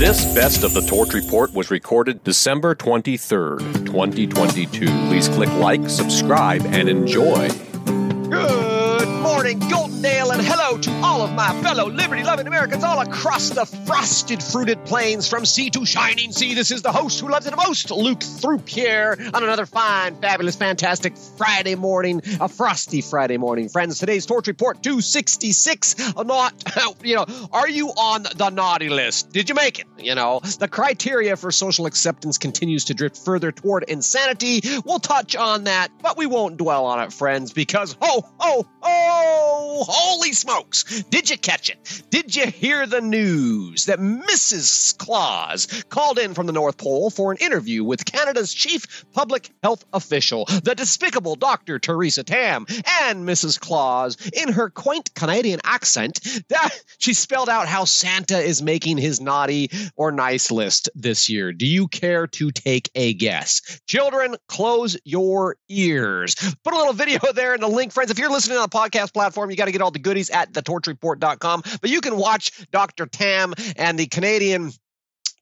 This 0.00 0.24
Best 0.34 0.64
of 0.64 0.72
the 0.72 0.80
Torch 0.80 1.12
Report 1.12 1.52
was 1.52 1.70
recorded 1.70 2.24
December 2.24 2.74
23rd, 2.74 3.84
2022. 3.84 4.86
Please 4.86 5.28
click 5.28 5.52
like, 5.56 5.90
subscribe, 5.90 6.62
and 6.68 6.88
enjoy. 6.88 7.50
Good 8.30 9.08
morning, 9.20 9.58
all 11.20 11.26
of 11.26 11.34
my 11.34 11.52
fellow 11.62 11.86
liberty 11.90 12.24
loving 12.24 12.46
Americans 12.46 12.82
all 12.82 12.98
across 13.00 13.50
the 13.50 13.66
frosted, 13.66 14.42
fruited 14.42 14.82
plains 14.86 15.28
from 15.28 15.44
sea 15.44 15.68
to 15.68 15.84
shining 15.84 16.32
sea. 16.32 16.54
This 16.54 16.70
is 16.70 16.80
the 16.80 16.92
host 16.92 17.20
who 17.20 17.28
loves 17.28 17.46
it 17.46 17.50
the 17.50 17.58
most, 17.58 17.90
Luke 17.90 18.22
Throop 18.22 18.66
here 18.66 19.18
on 19.34 19.42
another 19.42 19.66
fine, 19.66 20.18
fabulous, 20.18 20.56
fantastic 20.56 21.14
Friday 21.36 21.74
morning, 21.74 22.22
a 22.40 22.48
frosty 22.48 23.02
Friday 23.02 23.36
morning. 23.36 23.68
Friends, 23.68 23.98
today's 23.98 24.24
Torch 24.24 24.46
Report 24.46 24.82
266. 24.82 26.14
Not, 26.24 26.54
you 27.04 27.16
know, 27.16 27.26
are 27.52 27.68
you 27.68 27.88
on 27.88 28.22
the 28.22 28.48
naughty 28.48 28.88
list? 28.88 29.30
Did 29.30 29.50
you 29.50 29.54
make 29.54 29.78
it? 29.78 29.86
You 29.98 30.14
know, 30.14 30.40
the 30.58 30.68
criteria 30.68 31.36
for 31.36 31.50
social 31.50 31.84
acceptance 31.84 32.38
continues 32.38 32.86
to 32.86 32.94
drift 32.94 33.18
further 33.18 33.52
toward 33.52 33.82
insanity. 33.82 34.62
We'll 34.86 35.00
touch 35.00 35.36
on 35.36 35.64
that, 35.64 35.90
but 36.00 36.16
we 36.16 36.24
won't 36.24 36.56
dwell 36.56 36.86
on 36.86 37.02
it, 37.02 37.12
friends, 37.12 37.52
because, 37.52 37.94
oh, 38.00 38.26
oh, 38.40 38.66
oh, 38.82 39.59
holy 39.84 40.32
smokes. 40.32 41.02
Did 41.04 41.30
you 41.30 41.38
catch 41.38 41.70
it? 41.70 42.02
Did 42.10 42.34
you 42.34 42.46
hear 42.46 42.86
the 42.86 43.00
news 43.00 43.86
that 43.86 43.98
Mrs. 43.98 44.96
Claus 44.98 45.66
called 45.88 46.18
in 46.18 46.34
from 46.34 46.46
the 46.46 46.52
North 46.52 46.76
Pole 46.76 47.10
for 47.10 47.32
an 47.32 47.38
interview 47.38 47.84
with 47.84 48.04
Canada's 48.04 48.52
chief 48.52 49.04
public 49.12 49.50
health 49.62 49.84
official, 49.92 50.44
the 50.44 50.74
despicable 50.74 51.36
Dr. 51.36 51.78
Teresa 51.78 52.24
Tam, 52.24 52.66
and 53.02 53.26
Mrs. 53.26 53.58
Claus, 53.58 54.16
in 54.30 54.52
her 54.52 54.70
quaint 54.70 55.14
Canadian 55.14 55.60
accent, 55.64 56.20
she 56.98 57.14
spelled 57.14 57.48
out 57.48 57.68
how 57.68 57.84
Santa 57.84 58.38
is 58.38 58.62
making 58.62 58.98
his 58.98 59.20
naughty 59.20 59.70
or 59.96 60.12
nice 60.12 60.50
list 60.50 60.88
this 60.94 61.28
year. 61.28 61.52
Do 61.52 61.66
you 61.66 61.88
care 61.88 62.26
to 62.28 62.50
take 62.50 62.90
a 62.94 63.14
guess? 63.14 63.80
Children, 63.86 64.36
close 64.48 64.96
your 65.04 65.56
ears. 65.68 66.34
Put 66.64 66.74
a 66.74 66.76
little 66.76 66.92
video 66.92 67.20
there 67.34 67.54
in 67.54 67.60
the 67.60 67.68
link, 67.68 67.92
friends. 67.92 68.10
If 68.10 68.18
you're 68.18 68.30
listening 68.30 68.58
on 68.58 68.64
a 68.64 68.68
podcast 68.68 69.12
platform, 69.12 69.50
you 69.50 69.56
got 69.60 69.66
to 69.66 69.72
get 69.72 69.82
all 69.82 69.90
the 69.90 69.98
goodies 69.98 70.30
at 70.30 70.52
thetorchreport.com. 70.52 71.62
But 71.80 71.90
you 71.90 72.00
can 72.00 72.16
watch 72.16 72.66
Dr. 72.70 73.06
Tam 73.06 73.54
and 73.76 73.98
the 73.98 74.06
Canadian 74.06 74.72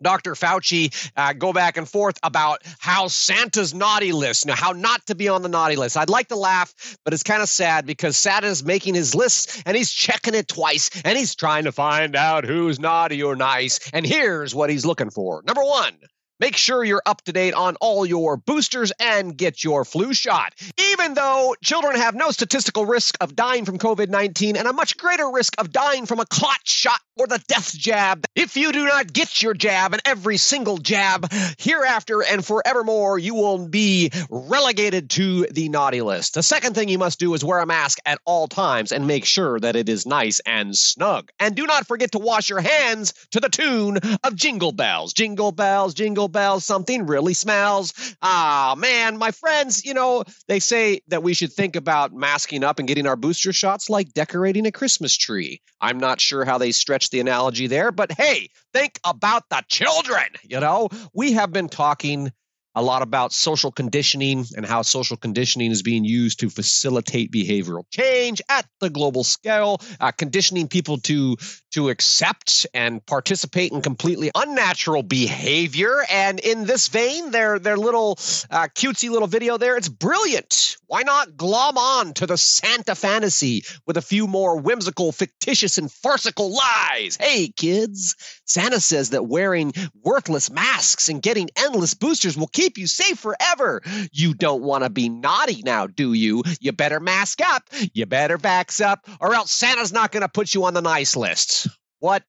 Dr. 0.02 0.34
Fauci 0.34 1.10
uh, 1.16 1.32
go 1.32 1.52
back 1.52 1.76
and 1.76 1.88
forth 1.88 2.18
about 2.22 2.62
how 2.78 3.08
Santa's 3.08 3.74
naughty 3.74 4.12
list, 4.12 4.46
know, 4.46 4.54
how 4.54 4.72
not 4.72 5.04
to 5.06 5.14
be 5.14 5.28
on 5.28 5.42
the 5.42 5.48
naughty 5.48 5.76
list. 5.76 5.96
I'd 5.96 6.08
like 6.08 6.28
to 6.28 6.36
laugh, 6.36 6.96
but 7.04 7.14
it's 7.14 7.22
kind 7.22 7.42
of 7.42 7.48
sad 7.48 7.86
because 7.86 8.16
Santa's 8.16 8.64
making 8.64 8.94
his 8.94 9.14
list 9.14 9.62
and 9.66 9.76
he's 9.76 9.90
checking 9.90 10.34
it 10.34 10.48
twice 10.48 10.90
and 11.04 11.18
he's 11.18 11.34
trying 11.34 11.64
to 11.64 11.72
find 11.72 12.14
out 12.14 12.44
who's 12.44 12.78
naughty 12.78 13.22
or 13.22 13.34
nice. 13.34 13.90
And 13.92 14.06
here's 14.06 14.54
what 14.54 14.70
he's 14.70 14.86
looking 14.86 15.10
for. 15.10 15.42
Number 15.44 15.62
one, 15.62 15.94
Make 16.40 16.56
sure 16.56 16.84
you're 16.84 17.02
up 17.04 17.22
to 17.22 17.32
date 17.32 17.54
on 17.54 17.74
all 17.80 18.06
your 18.06 18.36
boosters 18.36 18.92
and 19.00 19.36
get 19.36 19.64
your 19.64 19.84
flu 19.84 20.14
shot. 20.14 20.54
Even 20.92 21.14
though 21.14 21.56
children 21.64 21.96
have 21.96 22.14
no 22.14 22.30
statistical 22.30 22.86
risk 22.86 23.16
of 23.20 23.34
dying 23.34 23.64
from 23.64 23.78
COVID 23.78 24.08
19 24.08 24.56
and 24.56 24.68
a 24.68 24.72
much 24.72 24.96
greater 24.96 25.28
risk 25.30 25.54
of 25.58 25.72
dying 25.72 26.06
from 26.06 26.20
a 26.20 26.26
clot 26.26 26.60
shot 26.62 27.00
or 27.16 27.26
the 27.26 27.42
death 27.48 27.76
jab, 27.76 28.24
if 28.36 28.56
you 28.56 28.70
do 28.70 28.84
not 28.84 29.12
get 29.12 29.42
your 29.42 29.52
jab 29.52 29.92
and 29.92 30.02
every 30.04 30.36
single 30.36 30.78
jab 30.78 31.26
hereafter 31.58 32.22
and 32.22 32.44
forevermore, 32.44 33.18
you 33.18 33.34
will 33.34 33.66
be 33.66 34.12
relegated 34.30 35.10
to 35.10 35.44
the 35.46 35.68
naughty 35.68 36.02
list. 36.02 36.34
The 36.34 36.42
second 36.44 36.74
thing 36.74 36.88
you 36.88 36.98
must 36.98 37.18
do 37.18 37.34
is 37.34 37.44
wear 37.44 37.58
a 37.58 37.66
mask 37.66 37.98
at 38.06 38.20
all 38.24 38.46
times 38.46 38.92
and 38.92 39.08
make 39.08 39.24
sure 39.24 39.58
that 39.58 39.74
it 39.74 39.88
is 39.88 40.06
nice 40.06 40.40
and 40.46 40.76
snug. 40.76 41.32
And 41.40 41.56
do 41.56 41.66
not 41.66 41.88
forget 41.88 42.12
to 42.12 42.20
wash 42.20 42.48
your 42.48 42.60
hands 42.60 43.12
to 43.32 43.40
the 43.40 43.48
tune 43.48 43.98
of 44.22 44.36
Jingle 44.36 44.70
Bells. 44.70 45.12
Jingle 45.12 45.50
Bells, 45.50 45.94
Jingle 45.94 46.27
Bells, 46.28 46.64
something 46.64 47.06
really 47.06 47.34
smells. 47.34 47.92
Ah, 48.22 48.74
man, 48.78 49.18
my 49.18 49.30
friends, 49.30 49.84
you 49.84 49.94
know, 49.94 50.24
they 50.46 50.60
say 50.60 51.00
that 51.08 51.22
we 51.22 51.34
should 51.34 51.52
think 51.52 51.76
about 51.76 52.12
masking 52.12 52.64
up 52.64 52.78
and 52.78 52.88
getting 52.88 53.06
our 53.06 53.16
booster 53.16 53.52
shots 53.52 53.90
like 53.90 54.12
decorating 54.12 54.66
a 54.66 54.72
Christmas 54.72 55.16
tree. 55.16 55.60
I'm 55.80 55.98
not 55.98 56.20
sure 56.20 56.44
how 56.44 56.58
they 56.58 56.72
stretch 56.72 57.10
the 57.10 57.20
analogy 57.20 57.66
there, 57.66 57.92
but 57.92 58.12
hey, 58.12 58.50
think 58.72 58.98
about 59.04 59.48
the 59.50 59.62
children. 59.68 60.24
You 60.42 60.60
know, 60.60 60.88
we 61.14 61.32
have 61.32 61.52
been 61.52 61.68
talking 61.68 62.32
a 62.78 62.82
lot 62.82 63.02
about 63.02 63.32
social 63.32 63.72
conditioning 63.72 64.46
and 64.56 64.64
how 64.64 64.82
social 64.82 65.16
conditioning 65.16 65.72
is 65.72 65.82
being 65.82 66.04
used 66.04 66.38
to 66.38 66.48
facilitate 66.48 67.32
behavioral 67.32 67.82
change 67.90 68.40
at 68.48 68.66
the 68.78 68.88
global 68.88 69.24
scale, 69.24 69.80
uh, 69.98 70.12
conditioning 70.12 70.68
people 70.68 70.98
to 70.98 71.36
to 71.72 71.88
accept 71.88 72.68
and 72.72 73.04
participate 73.04 73.72
in 73.72 73.82
completely 73.82 74.30
unnatural 74.32 75.02
behavior. 75.02 76.04
And 76.08 76.38
in 76.38 76.64
this 76.66 76.86
vein, 76.86 77.32
their 77.32 77.58
their 77.58 77.76
little 77.76 78.12
uh, 78.50 78.68
cutesy 78.74 79.10
little 79.10 79.28
video 79.28 79.58
there, 79.58 79.76
it's 79.76 79.88
brilliant. 79.88 80.77
Why 80.88 81.02
not 81.02 81.36
glom 81.36 81.76
on 81.76 82.14
to 82.14 82.26
the 82.26 82.38
Santa 82.38 82.94
fantasy 82.94 83.62
with 83.86 83.98
a 83.98 84.02
few 84.02 84.26
more 84.26 84.58
whimsical, 84.58 85.12
fictitious, 85.12 85.76
and 85.76 85.92
farcical 85.92 86.50
lies? 86.50 87.18
Hey, 87.20 87.52
kids, 87.54 88.16
Santa 88.46 88.80
says 88.80 89.10
that 89.10 89.26
wearing 89.26 89.74
worthless 90.02 90.50
masks 90.50 91.10
and 91.10 91.20
getting 91.20 91.50
endless 91.56 91.92
boosters 91.92 92.38
will 92.38 92.46
keep 92.46 92.78
you 92.78 92.86
safe 92.86 93.18
forever. 93.18 93.82
You 94.12 94.32
don't 94.32 94.62
want 94.62 94.82
to 94.82 94.88
be 94.88 95.10
naughty 95.10 95.62
now, 95.62 95.88
do 95.88 96.14
you? 96.14 96.42
You 96.58 96.72
better 96.72 97.00
mask 97.00 97.42
up. 97.42 97.64
You 97.92 98.06
better 98.06 98.38
vax 98.38 98.82
up, 98.82 99.06
or 99.20 99.34
else 99.34 99.52
Santa's 99.52 99.92
not 99.92 100.10
going 100.10 100.22
to 100.22 100.28
put 100.28 100.54
you 100.54 100.64
on 100.64 100.72
the 100.72 100.80
nice 100.80 101.16
list. 101.16 101.68
What 101.98 102.22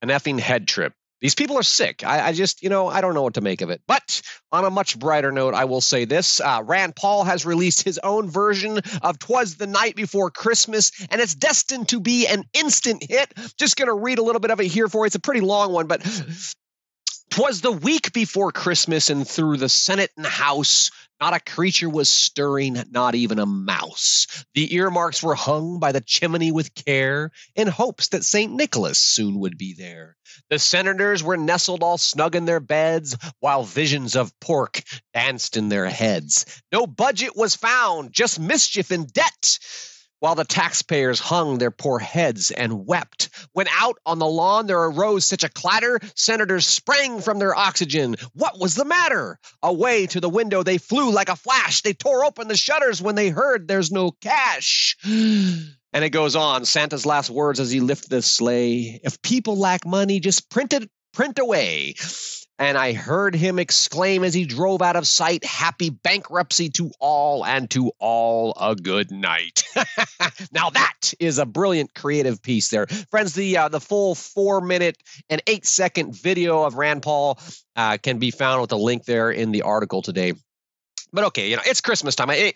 an 0.00 0.08
effing 0.08 0.40
head 0.40 0.66
trip. 0.66 0.94
These 1.22 1.36
people 1.36 1.56
are 1.56 1.62
sick. 1.62 2.04
I, 2.04 2.28
I, 2.28 2.32
just, 2.32 2.64
you 2.64 2.68
know, 2.68 2.88
I 2.88 3.00
don't 3.00 3.14
know 3.14 3.22
what 3.22 3.34
to 3.34 3.40
make 3.40 3.60
of 3.60 3.70
it. 3.70 3.80
But 3.86 4.20
on 4.50 4.64
a 4.64 4.70
much 4.70 4.98
brighter 4.98 5.30
note, 5.30 5.54
I 5.54 5.66
will 5.66 5.80
say 5.80 6.04
this 6.04 6.40
uh, 6.40 6.62
Rand 6.64 6.96
Paul 6.96 7.22
has 7.22 7.46
released 7.46 7.84
his 7.84 7.98
own 8.02 8.28
version 8.28 8.80
of 9.02 9.20
Twas 9.20 9.54
the 9.54 9.68
Night 9.68 9.94
Before 9.94 10.32
Christmas, 10.32 10.90
and 11.10 11.20
it's 11.20 11.36
destined 11.36 11.88
to 11.90 12.00
be 12.00 12.26
an 12.26 12.42
instant 12.52 13.04
hit. 13.08 13.32
Just 13.56 13.76
going 13.76 13.86
to 13.86 13.94
read 13.94 14.18
a 14.18 14.22
little 14.22 14.40
bit 14.40 14.50
of 14.50 14.60
it 14.60 14.66
here 14.66 14.88
for 14.88 15.04
you. 15.04 15.06
It's 15.06 15.14
a 15.14 15.20
pretty 15.20 15.42
long 15.42 15.72
one, 15.72 15.86
but 15.86 16.02
Twas 17.32 17.62
the 17.62 17.72
week 17.72 18.12
before 18.12 18.52
Christmas, 18.52 19.08
and 19.08 19.26
through 19.26 19.56
the 19.56 19.70
Senate 19.70 20.10
and 20.18 20.26
House, 20.26 20.90
not 21.18 21.32
a 21.32 21.40
creature 21.40 21.88
was 21.88 22.10
stirring, 22.10 22.76
not 22.90 23.14
even 23.14 23.38
a 23.38 23.46
mouse. 23.46 24.44
The 24.52 24.74
earmarks 24.74 25.22
were 25.22 25.34
hung 25.34 25.78
by 25.78 25.92
the 25.92 26.02
chimney 26.02 26.52
with 26.52 26.74
care, 26.74 27.30
in 27.56 27.68
hopes 27.68 28.08
that 28.08 28.26
St. 28.26 28.52
Nicholas 28.52 28.98
soon 28.98 29.38
would 29.38 29.56
be 29.56 29.72
there. 29.72 30.18
The 30.50 30.58
senators 30.58 31.22
were 31.22 31.38
nestled 31.38 31.82
all 31.82 31.96
snug 31.96 32.36
in 32.36 32.44
their 32.44 32.60
beds, 32.60 33.16
while 33.40 33.64
visions 33.64 34.14
of 34.14 34.38
pork 34.38 34.82
danced 35.14 35.56
in 35.56 35.70
their 35.70 35.86
heads. 35.86 36.44
No 36.70 36.86
budget 36.86 37.34
was 37.34 37.56
found, 37.56 38.12
just 38.12 38.40
mischief 38.40 38.90
and 38.90 39.10
debt 39.10 39.58
while 40.22 40.36
the 40.36 40.44
taxpayers 40.44 41.18
hung 41.18 41.58
their 41.58 41.72
poor 41.72 41.98
heads 41.98 42.52
and 42.52 42.86
wept. 42.86 43.28
When 43.54 43.66
out 43.76 43.98
on 44.06 44.20
the 44.20 44.26
lawn 44.26 44.68
there 44.68 44.84
arose 44.84 45.26
such 45.26 45.42
a 45.42 45.48
clatter, 45.48 45.98
senators 46.14 46.64
sprang 46.64 47.20
from 47.20 47.40
their 47.40 47.56
oxygen. 47.56 48.14
What 48.32 48.60
was 48.60 48.76
the 48.76 48.84
matter? 48.84 49.40
Away 49.64 50.06
to 50.06 50.20
the 50.20 50.28
window 50.28 50.62
they 50.62 50.78
flew 50.78 51.10
like 51.10 51.28
a 51.28 51.34
flash. 51.34 51.82
They 51.82 51.92
tore 51.92 52.24
open 52.24 52.46
the 52.46 52.56
shutters 52.56 53.02
when 53.02 53.16
they 53.16 53.30
heard 53.30 53.66
there's 53.66 53.90
no 53.90 54.12
cash. 54.12 54.96
And 55.94 56.06
it 56.06 56.08
goes 56.08 56.36
on, 56.36 56.64
Santa's 56.64 57.04
last 57.04 57.28
words 57.28 57.60
as 57.60 57.70
he 57.70 57.80
lifted 57.80 58.08
the 58.08 58.22
sleigh. 58.22 58.98
If 59.04 59.20
people 59.20 59.58
lack 59.58 59.84
money, 59.84 60.20
just 60.20 60.48
print 60.48 60.72
it, 60.72 60.88
print 61.12 61.38
away 61.38 61.96
and 62.62 62.78
I 62.78 62.92
heard 62.92 63.34
him 63.34 63.58
exclaim 63.58 64.22
as 64.22 64.32
he 64.32 64.44
drove 64.44 64.82
out 64.82 64.94
of 64.94 65.04
sight, 65.04 65.44
Happy 65.44 65.90
bankruptcy 65.90 66.70
to 66.70 66.92
all, 67.00 67.44
and 67.44 67.68
to 67.70 67.90
all 67.98 68.54
a 68.58 68.76
good 68.76 69.10
night. 69.10 69.64
now, 70.52 70.70
that 70.70 71.12
is 71.18 71.38
a 71.38 71.44
brilliant 71.44 71.92
creative 71.92 72.40
piece 72.40 72.68
there. 72.68 72.86
Friends, 72.86 73.32
the, 73.32 73.58
uh, 73.58 73.68
the 73.68 73.80
full 73.80 74.14
four 74.14 74.60
minute 74.60 74.96
and 75.28 75.42
eight 75.48 75.66
second 75.66 76.14
video 76.14 76.62
of 76.62 76.76
Rand 76.76 77.02
Paul 77.02 77.40
uh, 77.74 77.98
can 78.00 78.20
be 78.20 78.30
found 78.30 78.60
with 78.60 78.70
a 78.70 78.76
link 78.76 79.06
there 79.06 79.32
in 79.32 79.50
the 79.50 79.62
article 79.62 80.00
today. 80.00 80.34
But 81.12 81.24
okay, 81.24 81.50
you 81.50 81.56
know, 81.56 81.62
it's 81.66 81.80
Christmas 81.80 82.14
time. 82.14 82.30
It, 82.30 82.54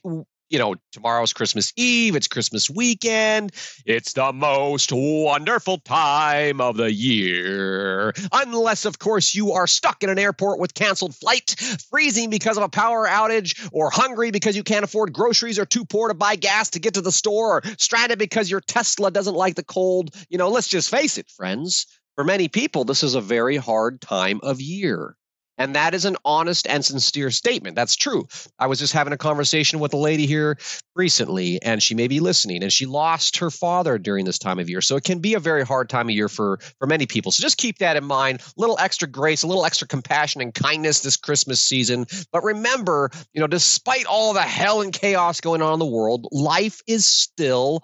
you 0.48 0.58
know, 0.58 0.76
tomorrow's 0.92 1.32
Christmas 1.32 1.72
Eve, 1.76 2.16
it's 2.16 2.28
Christmas 2.28 2.70
weekend. 2.70 3.52
It's 3.84 4.12
the 4.12 4.32
most 4.32 4.90
wonderful 4.92 5.78
time 5.78 6.60
of 6.60 6.76
the 6.76 6.92
year. 6.92 8.12
Unless, 8.32 8.84
of 8.84 8.98
course, 8.98 9.34
you 9.34 9.52
are 9.52 9.66
stuck 9.66 10.02
in 10.02 10.10
an 10.10 10.18
airport 10.18 10.60
with 10.60 10.74
canceled 10.74 11.14
flight, 11.14 11.56
freezing 11.90 12.30
because 12.30 12.56
of 12.56 12.62
a 12.62 12.68
power 12.68 13.06
outage, 13.06 13.68
or 13.72 13.90
hungry 13.90 14.30
because 14.30 14.56
you 14.56 14.62
can't 14.62 14.84
afford 14.84 15.12
groceries, 15.12 15.58
or 15.58 15.66
too 15.66 15.84
poor 15.84 16.08
to 16.08 16.14
buy 16.14 16.36
gas 16.36 16.70
to 16.70 16.80
get 16.80 16.94
to 16.94 17.02
the 17.02 17.12
store, 17.12 17.56
or 17.56 17.62
stranded 17.78 18.18
because 18.18 18.50
your 18.50 18.60
Tesla 18.60 19.10
doesn't 19.10 19.34
like 19.34 19.56
the 19.56 19.64
cold. 19.64 20.14
You 20.28 20.38
know, 20.38 20.50
let's 20.50 20.68
just 20.68 20.90
face 20.90 21.18
it, 21.18 21.28
friends. 21.30 21.86
For 22.14 22.24
many 22.24 22.48
people, 22.48 22.84
this 22.84 23.02
is 23.02 23.14
a 23.14 23.20
very 23.20 23.56
hard 23.56 24.00
time 24.00 24.40
of 24.42 24.60
year. 24.60 25.16
And 25.58 25.74
that 25.74 25.94
is 25.94 26.04
an 26.04 26.16
honest 26.24 26.66
and 26.66 26.84
sincere 26.84 27.30
statement. 27.30 27.76
That's 27.76 27.96
true. 27.96 28.28
I 28.58 28.66
was 28.66 28.78
just 28.78 28.92
having 28.92 29.12
a 29.12 29.18
conversation 29.18 29.80
with 29.80 29.94
a 29.94 29.96
lady 29.96 30.26
here 30.26 30.58
recently, 30.94 31.60
and 31.62 31.82
she 31.82 31.94
may 31.94 32.08
be 32.08 32.20
listening, 32.20 32.62
and 32.62 32.72
she 32.72 32.86
lost 32.86 33.38
her 33.38 33.50
father 33.50 33.98
during 33.98 34.24
this 34.24 34.38
time 34.38 34.58
of 34.58 34.68
year. 34.68 34.80
So 34.80 34.96
it 34.96 35.04
can 35.04 35.20
be 35.20 35.34
a 35.34 35.40
very 35.40 35.64
hard 35.64 35.88
time 35.88 36.08
of 36.08 36.14
year 36.14 36.28
for, 36.28 36.58
for 36.78 36.86
many 36.86 37.06
people. 37.06 37.32
So 37.32 37.42
just 37.42 37.58
keep 37.58 37.78
that 37.78 37.96
in 37.96 38.04
mind. 38.04 38.40
A 38.40 38.60
little 38.60 38.78
extra 38.78 39.08
grace, 39.08 39.42
a 39.42 39.46
little 39.46 39.64
extra 39.64 39.88
compassion 39.88 40.40
and 40.40 40.54
kindness 40.54 41.00
this 41.00 41.16
Christmas 41.16 41.60
season. 41.60 42.06
But 42.32 42.44
remember, 42.44 43.10
you 43.32 43.40
know, 43.40 43.46
despite 43.46 44.06
all 44.06 44.32
the 44.34 44.42
hell 44.42 44.82
and 44.82 44.92
chaos 44.92 45.40
going 45.40 45.62
on 45.62 45.72
in 45.72 45.78
the 45.78 45.86
world, 45.86 46.26
life 46.32 46.80
is 46.86 47.06
still 47.06 47.82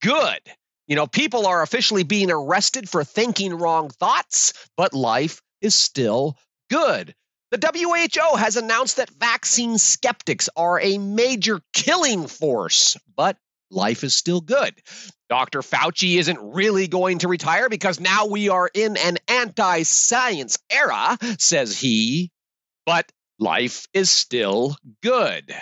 good. 0.00 0.40
You 0.88 0.96
know, 0.96 1.06
people 1.06 1.46
are 1.46 1.62
officially 1.62 2.02
being 2.02 2.30
arrested 2.30 2.88
for 2.88 3.04
thinking 3.04 3.54
wrong 3.54 3.88
thoughts, 3.88 4.52
but 4.76 4.92
life 4.92 5.40
is 5.60 5.74
still 5.74 6.36
good. 6.72 7.14
The 7.50 7.70
WHO 7.74 8.36
has 8.36 8.56
announced 8.56 8.96
that 8.96 9.10
vaccine 9.10 9.76
skeptics 9.76 10.48
are 10.56 10.80
a 10.80 10.96
major 10.96 11.60
killing 11.74 12.26
force, 12.26 12.96
but 13.14 13.36
life 13.70 14.04
is 14.04 14.14
still 14.14 14.40
good. 14.40 14.74
Dr. 15.28 15.60
Fauci 15.60 16.18
isn't 16.18 16.38
really 16.40 16.88
going 16.88 17.18
to 17.18 17.28
retire 17.28 17.68
because 17.68 18.00
now 18.00 18.26
we 18.26 18.48
are 18.48 18.70
in 18.72 18.96
an 18.96 19.18
anti 19.28 19.82
science 19.82 20.58
era, 20.70 21.18
says 21.38 21.78
he, 21.78 22.30
but 22.86 23.10
life 23.38 23.86
is 23.92 24.08
still 24.08 24.74
good. 25.02 25.54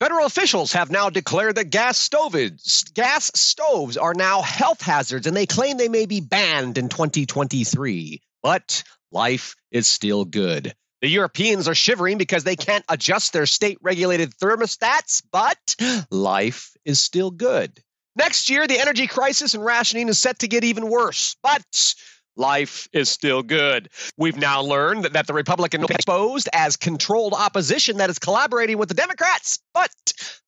Federal 0.00 0.24
officials 0.24 0.72
have 0.72 0.90
now 0.90 1.10
declared 1.10 1.56
that 1.56 1.70
gas 1.70 1.98
stoves, 1.98 2.84
gas 2.94 3.30
stoves 3.34 3.98
are 3.98 4.14
now 4.14 4.40
health 4.40 4.80
hazards 4.80 5.26
and 5.26 5.36
they 5.36 5.46
claim 5.46 5.76
they 5.76 5.88
may 5.88 6.06
be 6.06 6.20
banned 6.20 6.78
in 6.78 6.88
2023. 6.88 8.22
But 8.42 8.82
life 9.14 9.54
is 9.70 9.86
still 9.86 10.24
good. 10.24 10.74
The 11.00 11.08
Europeans 11.08 11.68
are 11.68 11.74
shivering 11.74 12.18
because 12.18 12.44
they 12.44 12.56
can't 12.56 12.84
adjust 12.88 13.32
their 13.32 13.46
state 13.46 13.78
regulated 13.80 14.34
thermostats, 14.34 15.22
but 15.30 15.76
life 16.10 16.72
is 16.84 17.00
still 17.00 17.30
good. 17.30 17.78
Next 18.16 18.48
year, 18.48 18.66
the 18.66 18.78
energy 18.78 19.06
crisis 19.06 19.54
and 19.54 19.64
rationing 19.64 20.08
is 20.08 20.18
set 20.18 20.40
to 20.40 20.48
get 20.48 20.64
even 20.64 20.88
worse, 20.88 21.36
but 21.42 21.94
life 22.36 22.88
is 22.92 23.08
still 23.08 23.42
good. 23.42 23.88
We've 24.16 24.36
now 24.36 24.62
learned 24.62 25.04
that 25.04 25.26
the 25.26 25.34
Republican 25.34 25.84
exposed 25.84 26.48
as 26.52 26.76
controlled 26.76 27.34
opposition 27.34 27.98
that 27.98 28.10
is 28.10 28.18
collaborating 28.18 28.78
with 28.78 28.88
the 28.88 28.94
Democrats, 28.94 29.58
but 29.72 29.90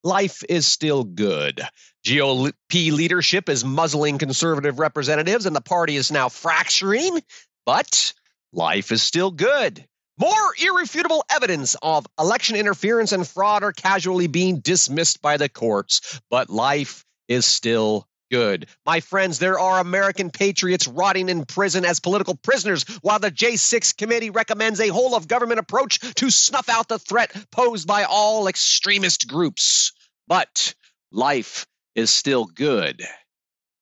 life 0.04 0.42
is 0.48 0.66
still 0.66 1.04
good. 1.04 1.60
GOP 2.06 2.92
leadership 2.92 3.48
is 3.48 3.64
muzzling 3.64 4.18
conservative 4.18 4.78
representatives, 4.78 5.44
and 5.44 5.54
the 5.54 5.60
party 5.60 5.96
is 5.96 6.12
now 6.12 6.28
fracturing, 6.28 7.20
but 7.64 8.14
life 8.56 8.90
is 8.90 9.02
still 9.02 9.30
good. 9.30 9.86
More 10.18 10.54
irrefutable 10.64 11.24
evidence 11.30 11.76
of 11.82 12.06
election 12.18 12.56
interference 12.56 13.12
and 13.12 13.28
fraud 13.28 13.62
are 13.62 13.72
casually 13.72 14.28
being 14.28 14.60
dismissed 14.60 15.20
by 15.20 15.36
the 15.36 15.50
courts, 15.50 16.20
but 16.30 16.48
life 16.48 17.04
is 17.28 17.44
still 17.44 18.08
good. 18.30 18.66
My 18.86 19.00
friends, 19.00 19.38
there 19.38 19.58
are 19.58 19.78
American 19.78 20.30
patriots 20.30 20.88
rotting 20.88 21.28
in 21.28 21.44
prison 21.44 21.84
as 21.84 22.00
political 22.00 22.34
prisoners, 22.34 22.84
while 23.02 23.18
the 23.18 23.30
J6 23.30 23.94
committee 23.98 24.30
recommends 24.30 24.80
a 24.80 24.88
whole 24.88 25.14
of 25.14 25.28
government 25.28 25.60
approach 25.60 26.00
to 26.14 26.30
snuff 26.30 26.70
out 26.70 26.88
the 26.88 26.98
threat 26.98 27.32
posed 27.52 27.86
by 27.86 28.04
all 28.04 28.48
extremist 28.48 29.28
groups. 29.28 29.92
But 30.26 30.74
life 31.12 31.66
is 31.94 32.10
still 32.10 32.46
good. 32.46 33.02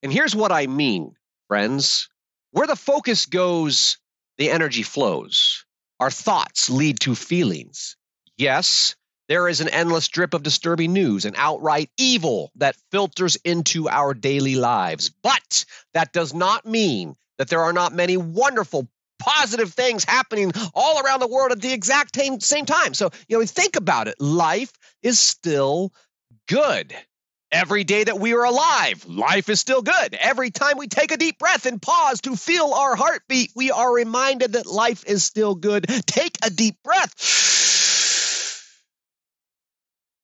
And 0.02 0.12
here's 0.12 0.34
what 0.34 0.50
I 0.50 0.66
mean, 0.66 1.14
friends. 1.46 2.08
Where 2.50 2.66
the 2.66 2.76
focus 2.76 3.26
goes, 3.26 3.98
the 4.38 4.50
energy 4.50 4.82
flows. 4.82 5.64
Our 6.00 6.10
thoughts 6.10 6.68
lead 6.70 7.00
to 7.00 7.14
feelings. 7.14 7.96
Yes, 8.36 8.96
there 9.28 9.48
is 9.48 9.60
an 9.60 9.68
endless 9.68 10.08
drip 10.08 10.34
of 10.34 10.42
disturbing 10.42 10.92
news 10.92 11.24
and 11.24 11.34
outright 11.38 11.90
evil 11.96 12.52
that 12.56 12.76
filters 12.90 13.36
into 13.36 13.88
our 13.88 14.12
daily 14.12 14.56
lives. 14.56 15.08
But 15.08 15.64
that 15.94 16.12
does 16.12 16.34
not 16.34 16.66
mean 16.66 17.16
that 17.38 17.48
there 17.48 17.62
are 17.62 17.72
not 17.72 17.94
many 17.94 18.16
wonderful, 18.16 18.88
positive 19.18 19.72
things 19.72 20.04
happening 20.04 20.52
all 20.74 21.00
around 21.00 21.20
the 21.20 21.26
world 21.28 21.52
at 21.52 21.62
the 21.62 21.72
exact 21.72 22.16
same 22.42 22.66
time. 22.66 22.92
So, 22.92 23.10
you 23.28 23.38
know, 23.38 23.46
think 23.46 23.76
about 23.76 24.08
it. 24.08 24.20
Life 24.20 24.72
is 25.02 25.18
still 25.18 25.92
good. 26.48 26.94
Every 27.54 27.84
day 27.84 28.02
that 28.02 28.18
we 28.18 28.34
are 28.34 28.44
alive, 28.44 29.06
life 29.06 29.48
is 29.48 29.60
still 29.60 29.80
good. 29.80 30.18
Every 30.18 30.50
time 30.50 30.76
we 30.76 30.88
take 30.88 31.12
a 31.12 31.16
deep 31.16 31.38
breath 31.38 31.66
and 31.66 31.80
pause 31.80 32.20
to 32.22 32.34
feel 32.34 32.72
our 32.74 32.96
heartbeat, 32.96 33.52
we 33.54 33.70
are 33.70 33.94
reminded 33.94 34.54
that 34.54 34.66
life 34.66 35.04
is 35.06 35.22
still 35.22 35.54
good. 35.54 35.86
Take 36.06 36.36
a 36.44 36.50
deep 36.50 36.82
breath 36.82 37.14